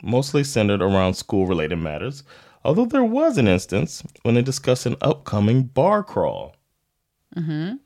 mostly 0.02 0.42
centered 0.42 0.82
around 0.82 1.14
school-related 1.14 1.76
matters. 1.76 2.24
Although 2.64 2.86
there 2.86 3.04
was 3.04 3.38
an 3.38 3.46
instance 3.46 4.02
when 4.22 4.34
they 4.34 4.42
discussed 4.42 4.86
an 4.86 4.96
upcoming 5.00 5.62
bar 5.62 6.02
crawl. 6.02 6.56
Mm-hmm. 7.36 7.76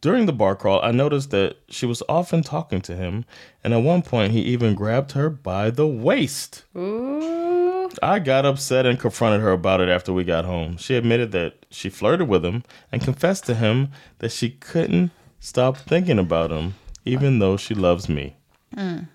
During 0.00 0.24
the 0.24 0.32
bar 0.32 0.56
crawl, 0.56 0.80
I 0.82 0.92
noticed 0.92 1.30
that 1.32 1.58
she 1.68 1.84
was 1.84 2.02
often 2.08 2.42
talking 2.42 2.80
to 2.80 2.96
him, 2.96 3.26
and 3.62 3.74
at 3.74 3.82
one 3.82 4.00
point, 4.00 4.32
he 4.32 4.40
even 4.40 4.74
grabbed 4.74 5.12
her 5.12 5.28
by 5.28 5.68
the 5.68 5.86
waist. 5.86 6.64
Ooh. 6.74 7.90
I 8.02 8.18
got 8.18 8.46
upset 8.46 8.86
and 8.86 8.98
confronted 8.98 9.42
her 9.42 9.52
about 9.52 9.82
it 9.82 9.90
after 9.90 10.14
we 10.14 10.24
got 10.24 10.46
home. 10.46 10.78
She 10.78 10.94
admitted 10.94 11.32
that 11.32 11.66
she 11.70 11.90
flirted 11.90 12.28
with 12.28 12.46
him 12.46 12.64
and 12.90 13.02
confessed 13.02 13.44
to 13.44 13.54
him 13.54 13.90
that 14.20 14.32
she 14.32 14.48
couldn't 14.48 15.10
stop 15.38 15.76
thinking 15.76 16.18
about 16.18 16.50
him, 16.50 16.74
even 17.08 17.38
though 17.38 17.56
she 17.56 17.74
loves 17.74 18.08
me. 18.08 18.36
Mm. 18.76 19.08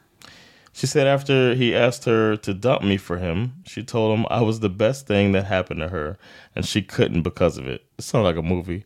She 0.75 0.87
said 0.87 1.05
after 1.05 1.53
he 1.53 1.75
asked 1.75 2.05
her 2.05 2.35
to 2.37 2.53
dump 2.53 2.81
me 2.81 2.97
for 2.97 3.17
him, 3.17 3.53
she 3.65 3.83
told 3.83 4.17
him 4.17 4.25
I 4.31 4.41
was 4.41 4.59
the 4.59 4.69
best 4.69 5.05
thing 5.05 5.31
that 5.33 5.45
happened 5.45 5.81
to 5.81 5.89
her 5.89 6.17
and 6.55 6.65
she 6.65 6.81
couldn't 6.81 7.21
because 7.21 7.59
of 7.59 7.67
it. 7.67 7.85
It 7.99 8.03
sounds 8.03 8.23
like 8.23 8.37
a 8.37 8.41
movie. 8.41 8.83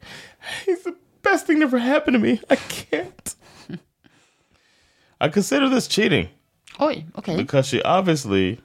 He's 0.66 0.84
the 0.84 0.96
best 1.22 1.48
thing 1.48 1.60
that 1.60 1.66
ever 1.68 1.78
happened 1.78 2.16
to 2.16 2.20
me. 2.20 2.42
I 2.50 2.58
can't. 2.58 3.36
I 5.22 5.30
consider 5.30 5.70
this 5.70 5.88
cheating 5.88 6.28
Oj, 6.80 7.10
okej. 7.14 7.38
because 7.38 7.66
she 7.66 7.82
obviously 7.84 8.60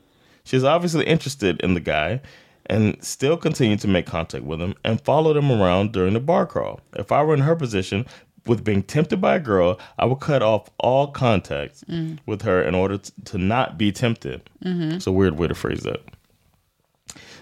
she's 0.44 0.64
obviously 0.64 1.06
interested 1.06 1.60
in 1.60 1.74
the 1.74 1.80
guy 1.80 2.20
and 2.66 3.02
still 3.02 3.36
continued 3.36 3.80
to 3.80 3.88
make 3.88 4.06
contact 4.06 4.44
with 4.44 4.60
him 4.60 4.74
and 4.84 5.00
followed 5.00 5.36
him 5.36 5.50
around 5.50 5.92
during 5.92 6.14
the 6.14 6.20
bar 6.20 6.46
crawl. 6.46 6.80
If 6.94 7.10
I 7.12 7.22
were 7.22 7.34
in 7.34 7.40
her 7.40 7.56
position 7.56 8.04
with 8.46 8.64
being 8.64 8.82
tempted 8.82 9.20
by 9.20 9.36
a 9.36 9.40
girl, 9.40 9.78
I 9.98 10.04
would 10.06 10.20
cut 10.20 10.42
off 10.42 10.68
all 10.78 11.08
contacts 11.08 11.84
mm. 11.88 12.18
with 12.26 12.42
her 12.42 12.62
in 12.62 12.74
order 12.74 12.98
t- 12.98 13.12
to 13.26 13.38
not 13.38 13.78
be 13.78 13.92
tempted. 13.92 14.48
Mm-hmm. 14.64 14.92
It's 14.92 15.06
a 15.06 15.12
weird 15.12 15.38
way 15.38 15.48
to 15.48 15.54
phrase 15.54 15.82
that. 15.82 16.02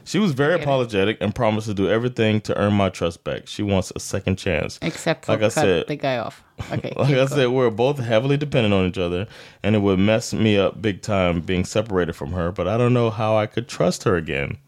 She 0.05 0.19
was 0.19 0.33
very 0.33 0.55
apologetic 0.55 1.19
and 1.21 1.35
promised 1.35 1.67
to 1.69 1.75
do 1.75 1.89
everything 1.89 2.41
to 2.43 2.57
earn 2.57 2.73
my 2.73 2.89
trust 2.89 3.23
back. 3.23 3.47
She 3.47 3.63
wants 3.63 3.93
a 3.95 4.01
second 4.01 4.37
chance. 4.37 4.79
Except 4.83 5.27
for 5.27 5.33
like 5.33 5.43
I 5.43 5.49
said, 5.49 5.87
the 5.87 5.97
guy 5.97 6.19
off. 6.19 6.43
Okay. 6.73 6.93
like 6.95 7.15
I 7.15 7.25
said, 7.25 7.49
we're 7.49 7.71
both 7.71 7.99
heavily 7.99 8.37
dependent 8.37 8.75
on 8.75 8.85
each 8.85 8.99
other, 8.99 9.27
and 9.63 9.75
it 9.75 9.79
would 9.79 9.99
mess 9.99 10.35
me 10.35 10.59
up 10.59 10.83
big 10.83 11.01
time 11.01 11.41
being 11.41 11.65
separated 11.65 12.15
from 12.15 12.33
her. 12.33 12.53
But 12.53 12.69
I 12.69 12.77
don't 12.77 12.93
know 12.93 13.09
how 13.09 13.37
I 13.37 13.47
could 13.47 13.67
trust 13.67 14.03
her 14.03 14.17
again. 14.17 14.59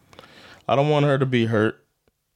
I 0.67 0.75
don't 0.75 0.89
want 0.89 1.05
her 1.05 1.19
to 1.19 1.25
be 1.25 1.45
hurt. 1.45 1.82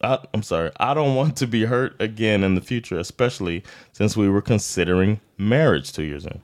I, 0.01 0.19
I'm 0.33 0.43
sorry. 0.43 0.71
I 0.79 0.93
don't 0.93 1.15
want 1.15 1.35
to 1.37 1.47
be 1.47 1.65
hurt 1.65 1.99
again 1.99 2.43
in 2.43 2.55
the 2.55 2.61
future, 2.61 2.99
especially 2.99 3.63
since 3.93 4.15
we 4.15 4.29
were 4.29 4.41
considering 4.41 5.19
marriage 5.37 5.91
two 5.91 6.03
years 6.03 6.25
in. 6.25 6.41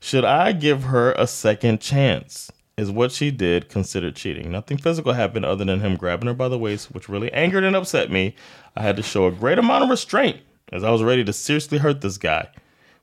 Should 0.00 0.24
I 0.24 0.52
give 0.52 0.84
her 0.84 1.12
a 1.12 1.26
second 1.26 1.80
chance? 1.80 2.50
Is 2.76 2.92
what 2.92 3.10
she 3.10 3.32
did 3.32 3.68
considered 3.68 4.14
cheating? 4.14 4.52
Nothing 4.52 4.78
physical 4.78 5.12
happened 5.12 5.44
other 5.44 5.64
than 5.64 5.80
him 5.80 5.96
grabbing 5.96 6.28
her 6.28 6.34
by 6.34 6.46
the 6.48 6.58
waist, 6.58 6.92
which 6.94 7.08
really 7.08 7.32
angered 7.32 7.64
and 7.64 7.74
upset 7.74 8.08
me. 8.10 8.36
I 8.76 8.82
had 8.82 8.96
to 8.96 9.02
show 9.02 9.26
a 9.26 9.32
great 9.32 9.58
amount 9.58 9.82
of 9.82 9.90
restraint 9.90 10.38
as 10.72 10.84
I 10.84 10.90
was 10.90 11.02
ready 11.02 11.24
to 11.24 11.32
seriously 11.32 11.78
hurt 11.78 12.02
this 12.02 12.18
guy, 12.18 12.48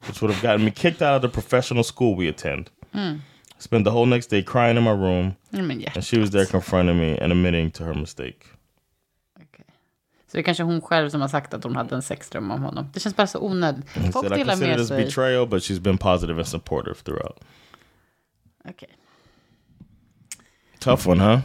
which 0.07 0.21
would 0.21 0.31
have 0.31 0.41
gotten 0.41 0.63
me 0.63 0.71
kicked 0.71 1.01
out 1.01 1.17
of 1.17 1.21
the 1.23 1.27
professional 1.29 1.83
school 1.83 2.15
we 2.15 2.29
attend. 2.29 2.71
Spent 3.57 3.83
the 3.83 3.91
whole 3.91 4.05
next 4.05 4.27
day 4.27 4.41
crying 4.41 4.77
in 4.77 4.83
my 4.83 4.91
room, 4.91 5.35
men 5.51 5.81
and 5.93 6.03
she 6.05 6.17
was 6.19 6.29
there 6.31 6.45
confronting 6.45 6.97
me 6.97 7.17
and 7.17 7.33
admitting 7.33 7.71
to 7.71 7.83
her 7.83 7.93
mistake. 7.93 8.47
Så 10.27 10.37
det 10.37 10.39
är 10.39 10.43
kanske 10.43 10.63
hon 10.63 10.81
själv 10.81 11.09
som 11.09 11.21
har 11.21 11.27
sagt 11.27 11.53
att 11.53 11.63
hon 11.63 11.75
hade 11.75 11.95
en 11.95 12.01
sexdröm 12.01 12.51
om 12.51 12.63
honom. 12.63 12.89
Det 12.93 12.99
känns 12.99 13.15
bara 13.15 13.27
så 13.27 13.39
onödigt. 13.39 13.89
He 13.89 14.11
Folk 14.11 14.27
said, 14.27 14.31
I 14.31 14.35
delar 14.35 14.53
consider 14.53 14.69
med 14.69 14.77
this 14.79 14.87
sig. 14.87 15.05
betrayal, 15.05 15.47
but 15.47 15.63
she's 15.63 15.79
been 15.79 15.97
positive 15.97 16.37
and 16.37 16.47
supportive 16.47 16.95
throughout. 16.95 17.39
Okej. 18.69 18.89
Tough 20.79 21.09
one, 21.09 21.23
huh? 21.23 21.39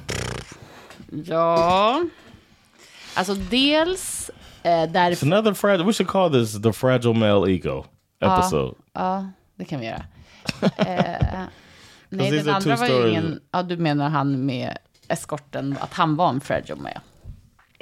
Ja. 1.24 2.04
Alltså 3.14 3.34
dels 3.34 4.30
eh, 4.62 4.70
It's 4.70 4.86
därför... 4.86 5.26
another 5.26 5.54
fragile. 5.54 5.84
We 5.84 5.92
should 5.92 6.10
call 6.10 6.30
this 6.32 6.62
the 6.62 6.72
fragile 6.72 7.14
male 7.14 7.52
ego 7.52 7.84
episode. 8.20 8.74
Ja, 8.92 9.30
det 9.56 9.64
kan 9.64 9.80
vi 9.80 9.86
göra. 9.86 10.02
Eh, 10.76 11.42
nej, 12.08 12.30
den 12.30 12.48
andra 12.54 12.76
var 12.76 12.86
ju 12.86 13.08
ingen... 13.10 13.40
Ja, 13.50 13.62
du 13.62 13.76
menar 13.76 14.08
han 14.08 14.46
med 14.46 14.78
eskorten, 15.08 15.76
att 15.80 15.92
han 15.92 16.16
var 16.16 16.28
en 16.28 16.40
fragile 16.40 16.80
med. 16.80 17.00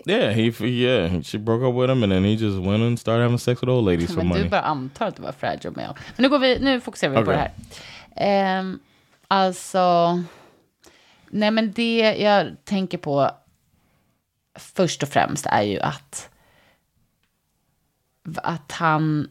Yeah, 0.07 0.33
he 0.33 0.51
yeah 0.67 1.23
she 1.23 1.39
broke 1.39 1.69
up 1.69 1.75
with 1.75 1.91
him, 1.91 2.03
and 2.03 2.13
then 2.13 2.25
he 2.25 2.37
just 2.37 2.59
went 2.59 2.83
and 2.83 2.99
started 2.99 3.23
having 3.23 3.39
sex 3.39 3.63
with 3.63 3.71
old 3.71 3.85
ladies 3.85 4.15
for 4.15 4.23
money. 4.23 4.43
du 4.43 4.49
bara 4.49 4.63
antar 4.63 5.07
att 5.07 5.17
det 5.17 5.23
var 5.23 5.33
fragile 5.33 5.71
male. 5.71 5.95
Men 6.17 6.23
nu, 6.23 6.29
går 6.29 6.39
vi, 6.39 6.59
nu 6.61 6.81
fokuserar 6.81 7.11
vi 7.11 7.17
på 7.17 7.23
Okej. 7.23 7.35
det 7.35 7.41
här. 7.41 8.59
Ehm, 8.59 8.81
alltså, 9.29 10.23
nej 11.31 11.51
men 11.51 11.73
det 11.73 12.17
jag 12.19 12.65
tänker 12.65 12.99
på 12.99 13.31
först 14.59 15.03
och 15.03 15.09
främst 15.09 15.47
är 15.47 15.63
ju 15.63 15.81
att, 15.81 16.31
att 18.37 18.73
han, 18.73 19.29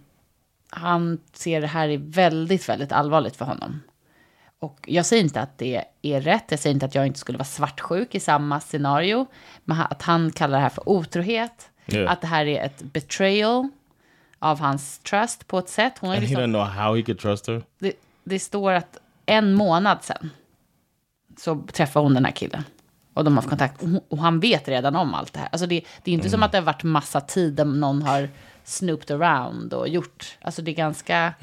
han 0.70 1.20
ser 1.34 1.62
det 1.62 1.68
här 1.68 1.90
är 1.90 1.98
väldigt, 1.98 2.70
väldigt 2.70 2.92
allvarligt 2.92 3.36
för 3.36 3.46
honom. 3.46 3.82
Och 4.60 4.80
jag 4.88 5.06
säger 5.06 5.24
inte 5.24 5.42
att 5.42 5.58
det 5.58 5.84
är 6.02 6.22
rätt, 6.22 6.44
jag 6.50 6.60
säger 6.60 6.74
inte 6.74 6.86
att 6.86 6.96
jag 6.96 7.08
inte 7.08 7.20
skulle 7.20 7.38
vara 7.38 7.46
svartsjuk 7.46 8.16
i 8.16 8.20
samma 8.20 8.60
scenario, 8.60 9.26
men 9.64 9.82
att 9.90 10.02
han 10.02 10.32
kallar 10.32 10.58
det 10.58 10.62
här 10.62 10.70
för 10.70 10.90
otrohet, 10.90 11.70
Yeah. 11.90 12.12
att 12.12 12.22
det 12.22 12.28
här 12.28 12.46
är 12.46 12.66
ett 12.66 12.82
betrayal 12.82 13.70
av 14.40 14.60
hans 14.60 15.00
trust 15.00 15.48
på 15.48 15.60
ett 15.60 15.70
sätt. 15.70 15.94
Hon 16.00 16.10
ju 16.10 16.16
and 16.16 16.24
he 16.24 16.28
liksom, 16.28 16.44
didn't 16.44 16.54
know 16.54 16.66
how 16.66 16.96
he 16.96 17.02
could 17.02 17.20
trust 17.20 17.48
her. 17.48 17.64
det, 17.80 17.94
det 18.24 18.40
står 18.40 18.72
att 18.72 18.98
en 19.26 19.54
månad 19.54 19.98
sen 20.02 20.30
så 21.38 21.64
träffade 21.74 22.06
hon 22.06 22.14
den 22.14 22.26
här 22.26 22.32
killen. 22.32 22.64
Och 23.14 23.24
de 23.24 23.34
har 23.34 23.36
haft 23.36 23.50
kontakt. 23.50 23.84
Och, 24.10 24.18
han 24.18 24.40
vet 24.40 24.68
redan 24.68 24.96
om 24.96 25.14
allt 25.14 25.34
det 25.34 25.40
här. 25.40 25.50
Alltså 25.52 25.68
det, 25.68 25.86
det 26.04 26.12
är 26.12 26.14
inte 26.16 26.30
som 26.30 26.44
att 26.44 26.52
det 26.52 26.58
har 26.58 26.66
varit 26.66 26.84
massa 26.84 27.22
tid 27.22 27.54
där 27.54 27.66
någon 27.66 28.02
har 28.02 28.30
snooped 28.68 29.22
around 29.22 29.74
och 29.74 29.88
gjort. 29.88 30.38
Alltså 30.42 30.62
det 30.62 30.72
är 30.72 30.76
ganska... 30.76 31.34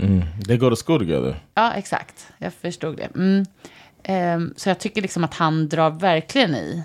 They 0.47 0.57
go 0.57 0.71
to 0.71 0.77
school 0.87 0.99
together. 0.99 1.37
Ja, 1.55 1.73
exakt. 1.73 2.27
Jag 2.39 2.55
förstod 2.55 2.97
det. 2.97 3.15
Mm. 3.15 3.45
Ehm, 4.03 4.55
så 4.57 4.69
jag 4.69 4.79
tycker 4.79 5.03
liksom 5.03 5.25
att 5.25 5.35
han 5.35 5.69
drar 5.69 5.91
verkligen 5.91 6.55
i 6.55 6.85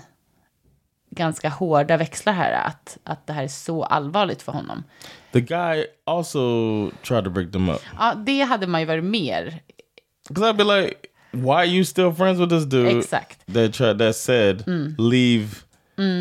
ganska 1.10 1.48
hårda 1.48 1.96
växlar 1.96 2.32
här. 2.32 2.52
Att, 2.52 2.98
att 3.04 3.26
det 3.26 3.32
här 3.32 3.44
är 3.44 3.48
så 3.48 3.84
allvarligt 3.84 4.42
för 4.42 4.52
honom. 4.52 4.84
The 5.32 5.40
guy 5.40 5.84
also 6.06 6.90
tried 6.90 7.24
to 7.24 7.30
break 7.30 7.52
them 7.52 7.68
up. 7.68 7.80
Ja, 7.98 8.14
det 8.14 8.40
hade 8.40 8.66
man 8.66 8.80
ju 8.80 8.86
varit 8.86 9.04
mer. 9.04 9.60
Because 10.28 10.50
I'd 10.50 10.56
be 10.56 10.80
like, 10.80 10.96
why 11.30 11.50
are 11.50 11.66
you 11.66 11.84
still 11.84 12.12
friends 12.12 12.40
with 12.40 12.50
this 12.50 12.64
dude? 12.64 12.98
Exakt. 12.98 13.46
That 13.54 13.74
tried 13.74 13.98
that 13.98 14.16
said 14.16 14.64
leave 14.98 15.48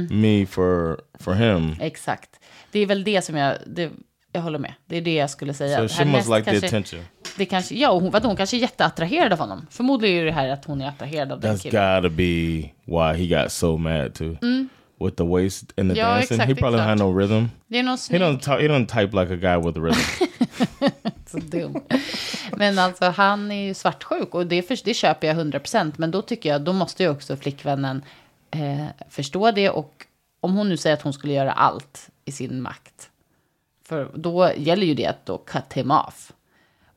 me 0.09 0.45
for 0.45 1.01
for 1.19 1.33
him. 1.33 1.75
Exakt. 1.79 2.29
Det 2.71 2.79
är 2.79 2.85
väl 2.85 3.03
det 3.03 3.21
som 3.21 3.35
jag... 3.35 3.57
Det, 3.67 3.91
jag 4.31 4.41
håller 4.41 4.59
med. 4.59 4.73
Det 4.85 4.97
är 4.97 5.01
det 5.01 5.13
jag 5.15 5.29
skulle 5.29 5.53
säga. 5.53 5.87
So 5.89 5.95
she 5.95 6.05
must 6.05 6.29
like 6.29 6.43
the 6.43 6.51
kanske- 6.51 6.67
attention. 6.67 6.99
Det 7.37 7.45
kanske, 7.45 7.75
ja, 7.75 7.89
och 7.91 8.01
hon, 8.01 8.11
vadå, 8.11 8.27
hon 8.27 8.35
kanske 8.37 8.57
är 8.57 8.59
jätteattraherad 8.59 9.33
av 9.33 9.39
honom. 9.39 9.67
Förmodligen 9.69 10.21
är 10.21 10.25
det 10.25 10.31
här 10.31 10.49
att 10.49 10.65
hon 10.65 10.81
är 10.81 10.87
attraherad 10.87 11.31
av 11.31 11.39
den 11.39 11.55
That's 11.55 11.61
killen. 11.63 12.01
gotta 12.01 12.09
be 12.15 12.23
why 12.85 13.27
he 13.27 13.41
got 13.43 13.51
so 13.51 13.77
mad 13.77 14.13
too. 14.13 14.35
With 15.05 15.15
the 15.17 15.23
waist 15.23 15.73
and 15.79 15.91
the 15.93 15.99
Ja, 15.99 16.05
dancing, 16.07 16.37
he 16.39 16.43
exakt, 16.43 16.59
probably 16.59 16.79
had 16.79 16.93
exakt. 16.93 16.99
no 17.09 17.19
rhythm. 17.19 17.45
Det 17.67 17.79
är 17.79 17.83
någon 17.83 17.91
He 17.91 17.97
snygg. 17.97 18.21
don't 18.21 18.39
talk, 18.39 18.61
he 18.61 18.67
don't 18.67 18.85
type 18.87 19.17
like 19.21 19.33
a 19.33 19.37
guy 19.37 19.57
with 19.67 19.79
a 19.79 19.81
rhythm. 19.81 20.25
Så 21.27 21.37
dum. 21.37 21.75
Men 22.57 22.79
alltså 22.79 23.05
han 23.05 23.51
är 23.51 23.67
ju 23.67 23.73
svartsjuk 23.73 24.35
och 24.35 24.47
det, 24.47 24.61
för, 24.61 24.77
det 24.85 24.93
köper 24.93 25.27
jag 25.27 25.37
100%. 25.37 25.93
Men 25.97 26.11
då 26.11 26.21
tycker 26.21 26.49
jag, 26.49 26.61
då 26.61 26.73
måste 26.73 27.03
ju 27.03 27.09
också 27.09 27.37
flickvännen 27.37 28.01
eh, 28.51 28.85
förstå 29.09 29.51
det. 29.51 29.69
Och 29.69 29.93
om 30.41 30.53
hon 30.55 30.69
nu 30.69 30.77
säger 30.77 30.93
att 30.95 31.01
hon 31.01 31.13
skulle 31.13 31.33
göra 31.33 31.51
allt 31.51 32.09
i 32.25 32.31
sin 32.31 32.61
makt. 32.61 33.08
För 33.89 34.09
då 34.13 34.51
gäller 34.57 34.87
ju 34.87 34.93
det 34.93 35.05
att 35.05 35.25
då 35.25 35.37
cut 35.37 35.73
him 35.73 35.91
off. 35.91 36.31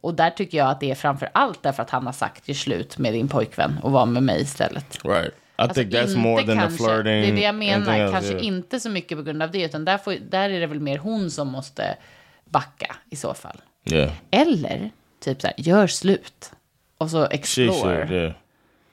Och 0.01 0.15
där 0.15 0.31
tycker 0.31 0.59
jag 0.59 0.69
att 0.69 0.81
det 0.81 0.91
är 0.91 0.95
framför 0.95 1.29
allt 1.35 1.63
därför 1.63 1.83
att 1.83 1.91
han 1.91 2.07
har 2.07 2.13
sagt 2.13 2.49
gör 2.49 2.55
slut 2.55 2.99
med 2.99 3.13
din 3.13 3.29
pojkvän 3.29 3.79
och 3.83 3.93
var 3.93 4.07
med 4.07 4.23
mig 4.23 4.43
istället. 4.43 5.05
right. 5.05 5.35
Alltså, 5.57 5.81
think 5.81 5.93
that's 5.95 6.17
more 6.17 6.43
than 6.43 6.57
the 6.57 6.61
kanske. 6.61 6.85
flirting. 6.85 7.05
Det 7.05 7.29
är 7.29 7.33
det 7.33 7.41
jag 7.43 7.55
menar. 7.55 7.99
else, 7.99 8.13
kanske 8.13 8.33
yeah. 8.33 8.47
inte 8.47 8.81
så 8.81 8.91
mycket 8.91 9.19
på 9.19 9.25
grund 9.25 9.43
av 9.43 9.51
det, 9.51 9.63
utan 9.63 9.85
där, 9.85 9.99
får, 9.99 10.15
där 10.31 10.51
är 10.51 10.61
det 10.61 10.67
väl 10.67 10.81
mer 10.81 10.99
hon 10.99 11.31
som 11.31 11.49
måste 11.49 11.97
backa 12.45 12.97
i 13.11 13.17
så 13.17 13.35
fall. 13.35 13.61
Yeah. 13.85 14.13
Eller 14.31 14.91
typ 15.21 15.41
så 15.41 15.47
här, 15.47 15.55
gör 15.59 15.87
slut. 15.87 16.53
Och 16.99 17.11
så 17.11 17.27
She 17.27 17.35
explore. 17.35 18.07
should, 18.07 18.11
yeah. 18.11 18.33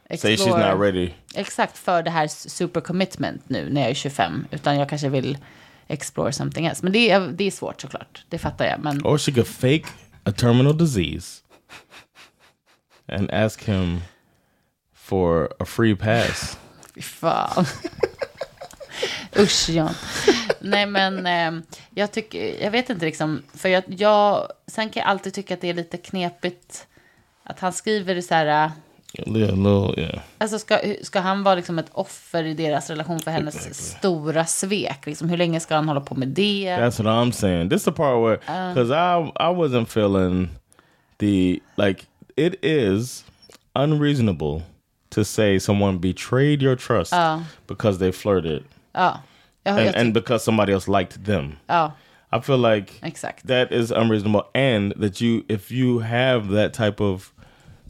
Say 0.09 0.17
she's 0.17 0.33
explore. 0.33 0.73
not 0.73 0.81
ready. 0.81 1.11
Exakt, 1.35 1.77
för 1.77 2.03
det 2.03 2.09
här 2.09 2.27
super 2.27 2.81
commitment 2.81 3.49
nu 3.49 3.69
när 3.69 3.81
jag 3.81 3.89
är 3.89 3.93
25. 3.93 4.45
Utan 4.51 4.79
jag 4.79 4.89
kanske 4.89 5.09
vill 5.09 5.37
explore 5.89 6.31
something 6.31 6.65
else. 6.65 6.83
Men 6.83 6.93
det 6.93 7.11
är, 7.11 7.19
det 7.19 7.43
är 7.43 7.51
svårt 7.51 7.81
såklart, 7.81 8.25
det 8.29 8.37
fattar 8.37 8.65
jag. 8.65 8.79
Men 8.79 9.05
Or 9.05 9.17
she 9.17 9.31
could 9.31 9.47
fake 9.47 9.85
a 10.23 10.31
terminal 10.31 10.77
disease 10.77 11.41
and 13.07 13.31
ask 13.31 13.63
him 13.63 14.01
for 14.93 15.53
a 15.59 15.65
free 15.65 15.95
pass. 15.95 16.57
fy 16.95 17.01
fan. 17.01 17.65
Usch, 19.39 19.69
Jan. 19.69 19.93
Nej, 20.59 20.85
men 20.85 21.25
eh, 21.25 21.63
jag 21.95 22.11
tycker, 22.11 22.63
jag 22.63 22.71
vet 22.71 22.89
inte 22.89 23.05
liksom, 23.05 23.43
för 23.53 23.69
jag, 23.69 23.83
jag, 23.87 24.51
sen 24.67 24.89
kan 24.89 25.01
jag 25.01 25.09
alltid 25.09 25.33
tycka 25.33 25.53
att 25.53 25.61
det 25.61 25.69
är 25.69 25.73
lite 25.73 25.97
knepigt 25.97 26.87
att 27.43 27.59
han 27.59 27.73
skriver 27.73 28.21
så 28.21 28.33
här, 28.33 28.71
A 29.17 29.21
little, 29.25 29.55
little 29.55 30.01
yeah. 30.01 30.21
alltså 30.37 30.59
ska, 30.59 30.79
ska 31.01 31.19
han 31.19 31.43
vara 31.43 31.55
liksom 31.55 31.79
ett 31.79 31.89
offer 31.91 32.43
i 32.43 32.53
deras 32.53 32.89
relation 32.89 33.19
för 33.19 33.31
hennes 33.31 33.87
stora 33.97 34.45
svek? 34.45 35.05
Liksom, 35.05 35.29
hur 35.29 35.37
länge 35.37 35.59
ska 35.59 35.75
han 35.75 35.87
hålla 35.87 36.01
på 36.01 36.15
med 36.15 36.27
det? 36.27 36.77
That's 36.79 37.03
what 37.03 37.05
I'm 37.05 37.31
saying. 37.31 37.69
This 37.69 37.81
is 37.81 37.85
the 37.85 37.91
part 37.91 38.23
where, 38.23 38.37
because 38.73 38.91
I 38.91 39.31
I 39.49 39.53
wasn't 39.53 39.85
feeling 39.85 40.49
the 41.17 41.59
like 41.77 42.05
it 42.35 42.55
is 42.61 43.25
unreasonable 43.75 44.61
to 45.09 45.23
say 45.23 45.59
someone 45.59 45.97
betrayed 45.97 46.61
your 46.61 46.75
trust 46.75 47.13
because 47.67 47.99
they 47.99 48.11
flirted 48.11 48.63
jag 48.93 49.17
and, 49.65 49.95
and 49.95 50.13
because 50.13 50.43
somebody 50.43 50.73
else 50.73 50.87
liked 50.87 51.25
them. 51.25 51.57
ja 51.67 51.91
I 52.31 52.39
feel 52.41 52.59
like 52.59 52.93
exakt. 53.01 53.47
that 53.47 53.71
is 53.71 53.91
unreasonable, 53.91 54.43
and 54.53 54.93
that 54.97 55.19
you 55.19 55.43
if 55.49 55.71
you 55.71 55.99
have 55.99 56.49
that 56.49 56.73
type 56.73 57.01
of 57.01 57.33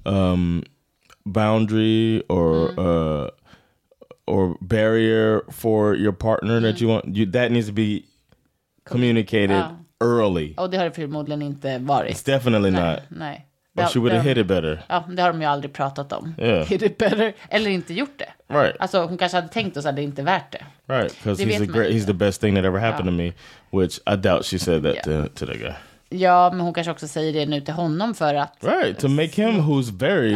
um, 0.05 0.63
boundary 1.25 2.23
or 2.29 2.79
uh, 2.79 3.29
or 4.27 4.57
barrier 4.61 5.41
for 5.51 5.95
your 5.95 6.13
partner 6.13 6.61
that 6.61 6.81
you 6.81 6.91
want, 6.91 7.17
you 7.17 7.31
that 7.31 7.51
needs 7.51 7.67
to 7.67 7.73
be 7.73 8.03
communicated 8.83 9.63
early. 10.03 10.53
Och 10.57 10.69
det 10.69 10.77
har 10.77 10.85
det 10.85 10.91
förmodligen 10.91 11.41
inte 11.41 11.77
varit. 11.77 12.15
It's 12.15 12.25
definitely 12.25 12.71
not. 12.71 12.99
Nej. 13.09 13.45
Or 13.77 13.85
she 13.85 13.99
would 13.99 14.13
have 14.13 14.29
hit 14.29 14.37
it 14.37 14.47
better. 14.47 14.83
Ja, 14.87 15.03
det 15.09 15.21
har 15.21 15.29
de 15.31 15.41
ju 15.41 15.47
aldrig 15.47 15.73
pratat 15.73 16.13
om. 16.13 16.33
Yeah. 16.37 16.67
Hit 16.67 16.81
it 16.81 16.97
better. 16.97 17.33
Eller 17.49 17.71
inte 17.71 17.93
gjort 17.93 18.17
det. 18.17 18.53
Right. 18.53 18.75
Alltså 18.79 19.05
hon 19.05 19.17
kanske 19.17 19.37
hade 19.37 19.47
tänkt 19.47 19.77
och 19.77 19.83
så 19.83 19.91
det 19.91 20.01
inte 20.01 20.23
värt 20.23 20.51
det. 20.51 20.93
Right, 20.93 21.15
because 21.23 21.43
he's 21.43 21.59
the 21.59 21.65
great, 21.65 21.91
he's 21.91 22.05
the 22.05 22.13
best 22.13 22.41
thing 22.41 22.55
that 22.55 22.65
ever 22.65 22.79
happened 22.79 23.07
to 23.07 23.11
me, 23.11 23.33
which 23.71 23.99
I 24.07 24.15
doubt 24.15 24.45
she 24.45 24.59
said 24.59 24.83
that 24.83 24.95
Yeah. 24.95 25.25
to, 25.25 25.29
to 25.35 25.45
the 25.45 25.57
guy. 25.57 25.73
Ja, 26.09 26.49
men 26.51 26.59
hon 26.59 26.73
kanske 26.73 26.91
också 26.91 27.07
säger 27.07 27.33
det 27.33 27.45
nu 27.45 27.61
till 27.61 27.73
honom 27.73 28.13
för 28.13 28.35
att... 28.35 28.57
Right, 28.61 28.99
to 28.99 29.07
make 29.07 29.41
him 29.41 29.61
who's 29.61 29.97
very 29.99 30.35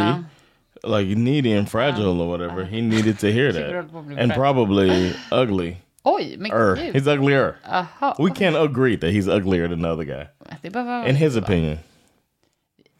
like 0.84 1.08
needy 1.08 1.54
and 1.54 1.70
fragile 1.70 2.22
or 2.22 2.28
whatever, 2.30 2.66
he 2.66 2.82
needed 2.82 3.20
to 3.20 3.32
hear 3.32 3.52
that. 3.54 3.86
And 4.18 4.34
probably 4.34 5.14
ugly. 5.32 5.78
Oj, 6.04 6.38
men 6.38 6.52
Er. 6.52 6.76
gud. 6.76 6.96
He's 6.96 7.08
uglier. 7.08 7.56
Aha. 7.66 8.16
We 8.20 8.30
can't 8.32 8.58
agree 8.58 8.98
that 8.98 9.12
he's 9.12 9.28
uglier 9.28 9.68
than 9.68 9.82
the 9.82 9.90
other 9.90 10.04
guy. 10.04 10.28
Det 10.62 10.70
behöver 10.70 11.08
In 11.10 11.16
his 11.16 11.38
opinion. 11.38 11.80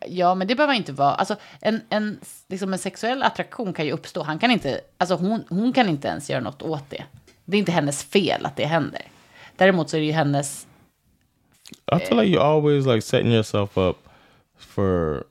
Ja, 0.08 0.36
men 0.36 0.48
det 0.48 0.56
behöver 0.56 0.74
inte 0.74 0.92
vara... 0.92 1.16
Alltså, 1.16 1.36
en, 1.62 1.82
en, 1.90 2.20
liksom 2.50 2.74
en 2.74 2.80
sexuell 2.80 3.24
attraktion 3.24 3.74
kan 3.74 3.86
ju 3.86 3.92
uppstå. 3.92 4.24
Han 4.24 4.40
kan 4.40 4.52
inte, 4.52 4.82
alltså 4.98 5.16
hon, 5.16 5.44
hon 5.50 5.74
kan 5.74 5.90
inte 5.90 6.08
ens 6.08 6.30
göra 6.30 6.42
något 6.42 6.62
åt 6.62 6.90
det. 6.90 7.04
Det 7.46 7.58
är 7.58 7.60
inte 7.60 7.72
hennes 7.72 8.04
fel 8.04 8.46
att 8.46 8.56
det 8.56 8.66
händer. 8.66 9.02
Däremot 9.56 9.90
så 9.90 9.98
är 9.98 10.02
det 10.02 10.06
ju 10.08 10.12
hennes... 10.12 10.68
I 11.96 12.00
feel 12.00 12.18
like 12.18 12.38
you're 12.38 12.44
always 12.56 12.86
like 12.86 13.02
setting 13.02 13.32
yourself 13.32 13.78
up 13.78 13.98
for 14.58 15.24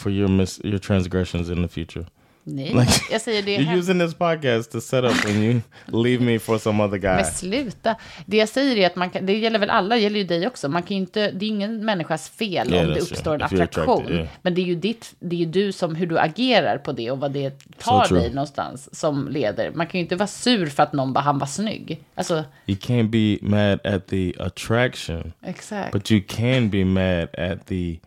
for 0.00 0.12
your 0.12 0.28
mis 0.28 0.60
your 0.64 0.78
transgressions 0.78 1.50
in 1.50 1.62
the 1.62 1.68
future. 1.68 2.06
Nej, 2.44 2.74
Like, 2.74 2.92
jag 3.12 3.20
säger 3.20 3.42
det. 3.42 3.56
You're 3.58 3.78
using 3.78 3.98
this 4.00 4.14
podcast 4.14 4.72
to 4.72 4.80
set 4.80 5.04
up 5.04 5.24
when 5.26 5.42
you 5.42 5.60
leave 5.86 6.24
me 6.24 6.38
for 6.38 6.58
some 6.58 6.84
other 6.84 6.98
guy. 6.98 7.14
men 7.16 7.24
sluta. 7.24 7.96
Det 8.26 8.36
jag 8.36 8.48
säger 8.48 8.76
är 8.76 8.86
att 8.86 8.96
man 8.96 9.10
kan, 9.10 9.26
det 9.26 9.38
gäller 9.38 9.58
väl 9.58 9.70
alla, 9.70 9.94
det 9.94 10.00
gäller 10.00 10.18
ju 10.18 10.24
dig 10.24 10.46
också. 10.46 10.68
Man 10.68 10.82
kan 10.82 10.96
inte, 10.96 11.30
det 11.30 11.44
är 11.44 11.48
ingen 11.48 11.84
människas 11.84 12.28
fel 12.28 12.72
Yeah, 12.72 12.88
om 12.88 12.94
det 12.94 13.00
uppstår 13.00 13.38
true. 13.38 13.48
en 13.50 13.54
If 13.56 13.60
attraktion. 13.60 14.12
yeah. 14.12 14.26
Men 14.42 14.54
det 14.54 14.60
är 14.60 14.64
ju 14.64 14.74
ditt, 14.74 15.14
det 15.20 15.36
är 15.36 15.40
ju 15.40 15.46
du 15.46 15.72
som, 15.72 15.94
hur 15.94 16.06
du 16.06 16.18
agerar 16.18 16.78
på 16.78 16.92
det 16.92 17.10
och 17.10 17.18
vad 17.20 17.32
det 17.32 17.50
tar 17.78 18.04
true. 18.04 18.20
dig 18.20 18.30
någonstans 18.34 18.94
som 19.00 19.28
leder. 19.28 19.70
Man 19.74 19.86
kan 19.86 19.98
ju 19.98 20.02
inte 20.02 20.16
vara 20.16 20.26
sur 20.26 20.66
för 20.66 20.82
att 20.82 20.92
någon 20.92 21.12
bara, 21.12 21.20
han 21.20 21.38
var 21.38 21.46
snygg. 21.46 22.00
Alltså, 22.14 22.44
You 22.66 22.78
can't 22.78 23.08
be 23.08 23.38
mad 23.48 23.86
at 23.94 24.06
the 24.06 24.34
attraction, 24.38 25.32
exakt. 25.42 25.92
but 25.92 26.10
you 26.10 26.22
can 26.28 26.70
be 26.70 26.84
mad 26.84 27.28
at 27.38 27.66
the 27.66 27.98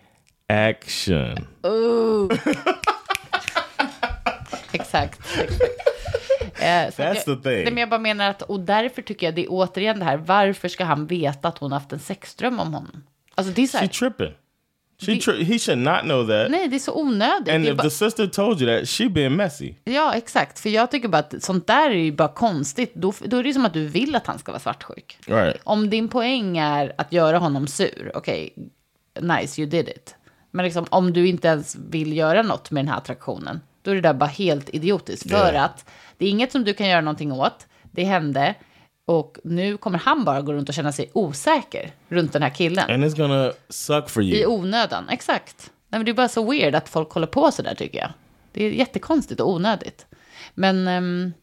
action. 0.53 1.47
Exakt. 4.71 5.19
exakt. 5.31 5.61
Eh, 6.55 6.91
så 6.95 7.01
That's 7.01 7.15
jag, 7.15 7.25
the 7.25 7.35
thing. 7.35 7.63
Men 7.63 7.77
jag 7.77 7.89
bara 7.89 7.99
menar 7.99 8.29
att, 8.29 8.41
och 8.41 8.59
därför 8.59 9.01
tycker 9.01 9.27
jag 9.27 9.35
det 9.35 9.41
är 9.43 9.47
återigen 9.49 9.99
det 9.99 10.05
här, 10.05 10.17
varför 10.17 10.67
ska 10.67 10.83
han 10.83 11.07
veta 11.07 11.47
att 11.47 11.57
hon 11.57 11.71
har 11.71 11.79
haft 11.79 11.93
en 11.93 11.99
sexdröm 11.99 12.59
om 12.59 12.73
honom? 12.73 13.03
Alltså 13.35 13.53
det 13.53 13.61
är 13.61 13.67
så 13.67 13.77
She 13.77 13.81
här, 13.81 13.87
tripping. 13.87 14.31
She 15.01 15.11
tri- 15.11 15.43
he 15.43 15.59
should 15.59 15.79
not 15.81 16.01
know 16.01 16.27
that. 16.27 16.51
nej 16.51 16.67
det 16.67 16.75
är 16.75 16.79
så 16.79 16.93
onödigt. 17.01 17.53
And 17.53 17.63
det 17.63 17.69
if 17.71 17.77
bara, 17.77 17.83
the 17.83 17.89
sister 17.89 18.27
told 18.27 18.61
you 18.61 18.79
that, 18.79 18.89
she 18.89 19.09
being 19.09 19.35
messy. 19.35 19.73
Ja, 19.83 20.13
exakt. 20.13 20.59
För 20.59 20.69
jag 20.69 20.91
tycker 20.91 21.07
bara 21.07 21.17
att 21.19 21.43
sånt 21.43 21.67
där 21.67 21.89
är 21.89 21.93
ju 21.95 22.11
bara 22.11 22.27
konstigt. 22.27 22.95
Då, 22.95 23.13
då 23.25 23.37
är 23.37 23.43
det 23.43 23.53
som 23.53 23.65
att 23.65 23.73
du 23.73 23.87
vill 23.87 24.15
att 24.15 24.27
han 24.27 24.39
ska 24.39 24.51
vara 24.51 24.59
svartsjuk. 24.59 25.17
Right. 25.27 25.57
Om 25.63 25.89
din 25.89 26.07
poäng 26.09 26.57
är 26.57 26.93
att 26.97 27.13
göra 27.13 27.37
honom 27.37 27.67
sur, 27.67 28.11
okej, 28.15 28.53
nice, 29.21 29.61
you 29.61 29.69
did 29.69 29.87
it. 29.89 30.15
Men 30.55 30.65
liksom, 30.65 30.85
om 30.89 31.13
du 31.13 31.27
inte 31.27 31.47
ens 31.47 31.75
vill 31.75 32.17
göra 32.17 32.41
något 32.41 32.71
med 32.71 32.83
den 32.85 32.89
här 32.91 32.97
attraktionen, 32.97 33.61
då 33.81 33.91
är 33.91 33.95
det 33.95 34.01
där 34.01 34.13
bara 34.13 34.25
helt 34.29 34.69
idiotiskt. 34.69 35.29
För 35.29 35.51
Yeah. 35.53 35.63
att 35.63 35.85
det 36.17 36.25
är 36.25 36.29
inget 36.29 36.51
som 36.51 36.63
du 36.63 36.73
kan 36.73 36.87
göra 36.87 37.01
någonting 37.01 37.31
åt. 37.31 37.67
Det 37.91 38.03
hände. 38.03 38.55
Och 39.05 39.37
nu 39.43 39.77
kommer 39.77 39.99
han 39.99 40.23
bara 40.25 40.41
gå 40.41 40.53
runt 40.53 40.69
och 40.69 40.75
känna 40.75 40.91
sig 40.91 41.09
osäker 41.13 41.91
runt 42.07 42.33
den 42.33 42.41
här 42.41 42.49
killen. 42.49 42.91
And 42.91 43.03
it's 43.05 43.17
gonna 43.17 43.51
suck 43.69 44.09
for 44.09 44.23
I 44.23 44.41
you. 44.41 44.45
onödan, 44.51 45.09
exakt. 45.09 45.71
Nej, 45.89 45.99
men 45.99 46.05
det 46.05 46.11
är 46.11 46.13
bara 46.13 46.27
så 46.27 46.51
weird 46.51 46.75
att 46.75 46.89
folk 46.89 47.11
håller 47.11 47.27
på 47.27 47.51
så 47.51 47.61
där 47.61 47.75
tycker 47.75 47.99
jag. 47.99 48.09
Det 48.51 48.65
är 48.65 48.71
jättekonstigt 48.71 49.41
och 49.41 49.49
onödigt. 49.51 50.05
Men 50.53 50.87
ehm, 50.87 51.33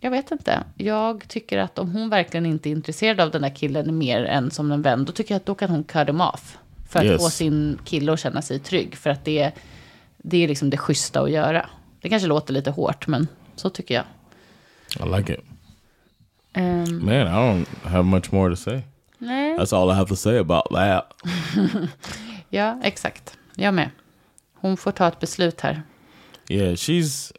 jag 0.00 0.10
vet 0.10 0.30
inte. 0.30 0.62
Jag 0.76 1.28
tycker 1.28 1.58
att 1.58 1.78
om 1.78 1.90
hon 1.92 2.08
verkligen 2.10 2.46
inte 2.46 2.68
är 2.68 2.70
intresserad 2.70 3.20
av 3.20 3.30
den 3.30 3.42
där 3.42 3.54
killen 3.56 3.98
mer 3.98 4.24
än 4.24 4.50
som 4.50 4.72
en 4.72 4.82
vän, 4.82 5.04
då 5.04 5.12
tycker 5.12 5.34
jag 5.34 5.40
att 5.40 5.46
då 5.46 5.54
kan 5.54 5.70
hon 5.70 5.84
cut 5.84 6.08
him 6.08 6.20
off. 6.20 6.58
För 6.88 6.98
att 6.98 7.04
Yes. 7.04 7.22
få 7.22 7.30
sin 7.30 7.78
kille 7.84 8.12
att 8.12 8.20
känna 8.20 8.42
sig 8.42 8.58
trygg. 8.58 8.96
För 8.96 9.10
att 9.10 9.24
det, 9.24 9.52
det 10.18 10.44
är 10.44 10.48
liksom 10.48 10.70
det 10.70 10.76
schyssta 10.76 11.20
att 11.20 11.30
göra. 11.30 11.66
Det 12.00 12.08
kanske 12.08 12.28
låter 12.28 12.52
lite 12.54 12.70
hårt, 12.70 13.06
men 13.06 13.28
så 13.56 13.70
tycker 13.70 13.94
jag. 13.94 14.04
I 15.06 15.16
like 15.16 15.32
it. 15.32 15.40
Ehm, 16.52 17.04
Man, 17.04 17.14
I 17.14 17.24
don't 17.30 17.66
have 17.84 18.02
much 18.02 18.32
more 18.32 18.50
to 18.50 18.56
say. 18.56 18.80
nej, 19.18 19.56
That's 19.58 19.76
all 19.76 19.90
I 19.90 19.94
have 19.94 20.08
to 20.08 20.16
say 20.16 20.38
about 20.38 20.64
that. 20.74 21.12
ja, 22.50 22.80
exakt. 22.82 23.38
Jag 23.56 23.74
med. 23.74 23.90
Hon 24.54 24.76
får 24.76 24.90
ta 24.92 25.08
ett 25.08 25.20
beslut 25.20 25.60
här. 25.60 25.82
Yeah, 26.50 26.72
she's. 26.74 27.32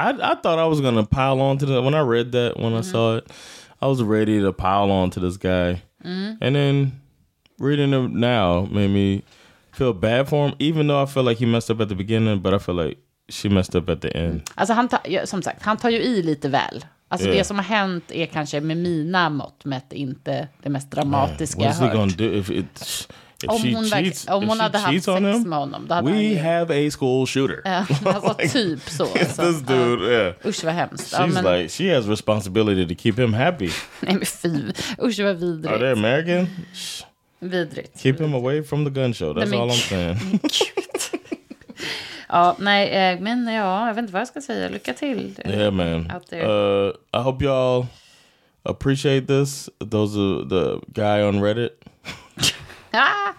I 0.00 0.10
I 0.10 0.34
thought 0.42 0.58
I 0.58 0.68
was 0.68 0.80
gonna 0.80 1.04
pile 1.06 1.42
on 1.42 1.58
to 1.58 1.66
the 1.66 1.80
when 1.80 1.94
I 1.94 2.00
read 2.18 2.32
that 2.32 2.56
when 2.64 2.80
I 2.80 2.82
saw 2.82 3.18
it, 3.18 3.24
I 3.82 3.84
was 3.86 4.00
ready 4.00 4.40
to 4.42 4.52
pile 4.52 4.90
on 4.92 5.10
to 5.10 5.20
this 5.20 5.36
guy, 5.36 5.80
and 6.40 6.54
then 6.56 6.90
reading 7.60 7.92
it 8.04 8.10
now 8.12 8.66
made 8.70 8.88
me 8.88 9.22
feel 9.72 9.92
bad 9.92 10.28
for 10.28 10.46
him. 10.48 10.54
Even 10.58 10.88
though 10.88 11.02
I 11.02 11.06
feel 11.06 11.24
like 11.24 11.40
he 11.44 11.46
messed 11.46 11.70
up 11.74 11.80
at 11.80 11.88
the 11.88 11.94
beginning, 11.94 12.40
but 12.42 12.54
I 12.54 12.58
feel 12.58 12.76
like 12.86 12.98
she 13.28 13.48
messed 13.48 13.74
up 13.74 13.88
at 13.88 14.00
the 14.00 14.16
end. 14.18 14.42
Alltså 14.54 14.74
han 14.74 14.88
tar, 14.88 15.00
ja, 15.04 15.26
som 15.26 15.42
sagt, 15.42 15.62
han 15.62 15.76
tar 15.76 15.90
ju 15.90 15.98
i 15.98 16.22
lite 16.22 16.48
väl. 16.48 16.84
Alltså 17.10 17.26
Yeah. 17.28 17.38
det 17.38 17.44
som 17.44 17.56
har 17.56 17.64
hänt 17.64 18.04
är 18.10 18.26
kanske 18.26 18.60
med 18.60 18.76
mina 18.76 19.30
mått 19.30 19.64
mätt 19.64 19.92
inte 19.92 20.48
det 20.62 20.68
mest 20.68 20.90
dramatiska 20.90 21.60
What 21.60 21.80
jag 21.80 21.96
hört. 21.96 22.20
if 22.20 22.50
it? 22.50 23.08
If 23.42 23.50
Om 23.50 23.74
hon, 23.74 23.84
cheats, 23.84 24.26
om 24.28 24.48
hon 24.48 24.60
hade 24.60 24.78
haft 24.78 25.04
sex 25.04 25.08
him, 25.08 25.42
med 25.48 25.58
honom, 25.58 25.86
då 25.88 25.94
hade 25.94 26.12
we 26.12 26.22
ju... 26.22 26.38
have 26.38 26.86
a 26.86 26.90
school 26.98 27.26
shooter. 27.26 27.60
Ja, 27.64 27.86
alltså 28.04 28.34
typ 28.52 28.80
så. 28.90 29.02
Alltså. 29.20 29.42
this 29.42 29.60
dude, 29.60 30.04
yeah. 30.04 30.34
Usch 30.44 30.64
vad 30.64 30.74
hemskt. 30.74 31.12
Ja, 31.12 31.18
She's 31.18 31.42
men, 31.42 31.58
like 31.60 31.68
she 31.68 31.94
has 31.94 32.06
responsibility 32.06 32.94
to 32.94 33.02
keep 33.02 33.22
him 33.22 33.32
happy. 33.34 33.70
nej 34.00 34.14
men 34.14 34.26
fy. 34.26 34.48
Usch 35.02 35.18
vad 35.18 35.26
Are 35.26 35.38
they 35.38 35.48
vidrigt. 35.50 35.98
American? 35.98 36.46
Vidrigt. 37.40 38.02
Keep 38.02 38.20
him 38.20 38.34
away 38.34 38.62
from 38.62 38.84
the 38.84 38.90
gun 38.90 39.12
show. 39.12 39.32
That's 39.32 39.50
men 39.50 39.60
all 39.60 39.70
I'm 39.70 39.88
saying. 39.88 40.40
Ja, 42.30 42.56
nej, 42.58 42.88
eh, 42.88 43.20
men 43.20 43.46
ja, 43.46 43.86
jag 43.86 43.94
vet 43.94 44.02
inte 44.02 44.12
vad 44.12 44.20
jag 44.20 44.28
ska 44.28 44.40
säga. 44.40 44.68
Lycka 44.68 44.94
till. 44.94 45.40
yeah, 45.44 45.72
man. 45.72 46.10
Out 46.14 46.26
there. 46.26 46.46
Uh, 46.46 46.92
I 47.14 47.22
hope 47.22 47.44
y'all 47.44 47.86
appreciate 48.62 49.26
this. 49.26 49.70
Those 49.90 50.18
are 50.18 50.44
the 50.48 50.80
guy 50.92 51.22
on 51.22 51.40
Reddit. 51.40 51.70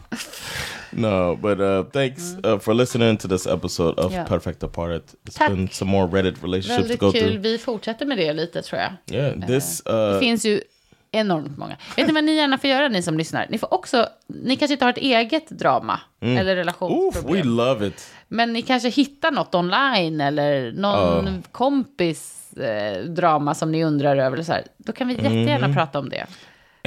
No, 0.91 1.35
but 1.35 1.59
uh, 1.61 1.83
thanks 1.83 2.35
uh, 2.43 2.57
for 2.57 2.73
listening 2.73 3.17
to 3.17 3.27
this 3.27 3.45
episode 3.47 3.99
of 3.99 4.11
Ja. 4.11 4.25
Perfect 4.25 4.63
Apart. 4.63 5.13
It's 5.25 5.35
Tack. 5.35 5.49
been 5.49 5.67
some 5.69 5.91
more 5.91 6.07
Reddit 6.07 6.41
relationships 6.41 6.89
Väldigt 6.89 6.99
to 6.99 7.05
go 7.05 7.11
kul. 7.11 7.21
through. 7.21 7.37
Vi 7.41 7.57
fortsätter 7.57 8.05
med 8.05 8.17
det 8.17 8.33
lite 8.33 8.61
tror 8.61 8.81
jag. 8.81 8.91
Yeah, 9.11 9.47
this 9.47 9.81
Det 9.85 10.13
uh, 10.13 10.19
finns 10.19 10.45
ju 10.45 10.61
enormt 11.11 11.57
många. 11.57 11.77
Vet 11.97 12.07
ni 12.07 12.13
vad 12.13 12.23
ni 12.23 12.35
gärna 12.35 12.57
får 12.57 12.69
göra, 12.69 12.87
ni 12.87 13.01
som 13.03 13.17
lyssnar? 13.17 13.47
Ni 13.49 13.57
får 13.57 13.73
också, 13.73 14.07
ni 14.27 14.55
kanske 14.55 14.73
inte 14.73 14.85
har 14.85 14.89
ett 14.89 14.97
eget 14.97 15.49
drama 15.49 15.99
eller 16.21 16.41
oof, 16.41 16.47
we 16.47 16.55
relationsproblem. 16.55 17.47
love 17.57 17.87
it. 17.87 18.11
Men 18.27 18.53
ni 18.53 18.61
kanske 18.61 18.89
hittar 18.89 19.31
något 19.31 19.55
online 19.55 20.21
eller 20.21 20.71
någon 20.71 21.43
kompis 21.51 22.53
eh, 22.57 23.03
drama 23.03 23.55
som 23.55 23.71
ni 23.71 23.83
undrar 23.83 24.17
över. 24.17 24.33
Eller 24.33 24.43
så 24.43 24.51
här. 24.51 24.63
Då 24.77 24.91
kan 24.93 25.07
vi 25.07 25.13
jättegärna 25.13 25.73
prata 25.73 25.99
om 25.99 26.09
det. 26.09 26.25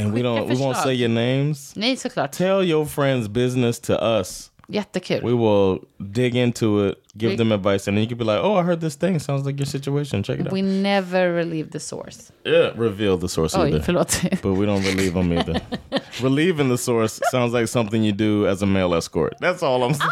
And 0.00 0.11
we 0.12 0.16
Skicka 0.16 0.28
don't 0.28 0.35
we 0.35 0.40
won't 0.40 0.48
förslag. 0.48 0.76
say 0.76 0.94
your 0.94 1.08
names. 1.08 1.76
Nej, 1.76 1.96
såklart. 1.96 2.32
Tell 2.32 2.64
your 2.64 2.85
friends 2.87 3.28
business 3.28 3.80
to 3.80 3.92
us. 3.92 4.50
Jättekul. 4.68 5.20
We 5.22 5.33
will 5.35 5.79
dig 5.98 6.37
into 6.37 6.87
it, 6.88 6.98
give 7.16 7.31
We- 7.31 7.37
them 7.37 7.53
advice, 7.53 7.90
and 7.90 7.96
then 7.96 8.03
you 8.05 8.09
can 8.09 8.18
be 8.18 8.25
like, 8.25 8.40
"Oh, 8.42 8.61
I 8.61 8.62
heard 8.62 8.81
this 8.81 8.96
thing. 8.96 9.20
Sounds 9.20 9.46
like 9.46 9.59
your 9.59 9.66
situation. 9.66 10.22
Check 10.22 10.40
it 10.40 10.46
out." 10.46 10.53
We 10.53 10.62
never 10.62 11.33
relieve 11.35 11.70
the 11.70 11.81
source. 11.81 12.33
yeah, 12.44 12.70
reveal 12.77 13.16
the 13.18 13.29
source 13.29 13.57
Oj, 13.59 13.68
either, 13.68 13.81
förlåt. 13.81 14.20
but 14.42 14.53
we 14.57 14.66
don't 14.66 14.85
relieve 14.85 15.12
them 15.14 15.33
either. 15.33 15.61
Relieving 16.22 16.68
the 16.68 16.79
source 16.79 17.20
sounds 17.33 17.53
like 17.53 17.66
something 17.66 18.05
you 18.05 18.12
do 18.12 18.46
as 18.48 18.62
a 18.62 18.66
male 18.66 18.94
escort. 18.98 19.33
That's 19.40 19.62
all 19.62 19.83
I'm 19.83 19.94
saying. 19.94 20.11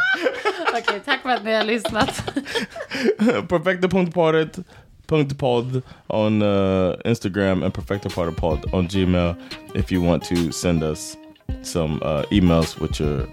Okej, 0.75 1.01
tack 1.05 1.23
för 1.23 1.29
att 1.31 1.45
ni 1.45 1.53
har 1.53 1.65
lyssnat. 1.65 2.23
perfecta.parted.pod 3.49 5.83
on 6.07 6.43
uh, 6.43 6.95
Instagram 7.05 7.63
and 7.63 7.75
perfectapartedpod 7.75 8.75
on 8.75 8.87
Gmail 8.89 9.35
if 9.75 9.93
you 9.93 10.03
want 10.07 10.25
to 10.25 10.53
send 10.53 10.83
us 10.83 11.17
some 11.63 12.01
uh, 12.03 12.23
emails 12.31 12.79
with 12.81 13.01
your 13.01 13.27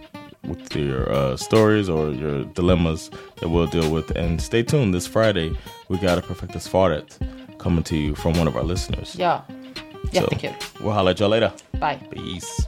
with 0.48 0.76
your 0.76 1.12
uh, 1.12 1.36
stories 1.38 1.90
or 1.90 2.12
your 2.12 2.44
dilemmas 2.54 3.10
that 3.38 3.50
we'll 3.50 3.68
deal 3.68 3.92
with. 3.92 4.12
And 4.12 4.42
stay 4.42 4.64
tuned 4.64 4.94
this 4.94 5.08
Friday. 5.08 5.52
We 5.90 5.98
got 5.98 6.18
a 6.18 6.22
Perfectus 6.22 6.68
Fartet 6.68 7.18
coming 7.60 7.84
to 7.84 7.96
you 7.98 8.16
from 8.16 8.34
one 8.38 8.48
of 8.48 8.56
our 8.56 8.64
listeners. 8.64 9.16
Ja, 9.16 9.42
So, 10.14 10.22
jättekul. 10.22 10.54
we'll 10.82 10.94
holler 10.94 11.12
at 11.12 11.20
y'all 11.20 11.30
later. 11.30 11.52
Bye. 11.80 12.00
Peace. 12.12 12.68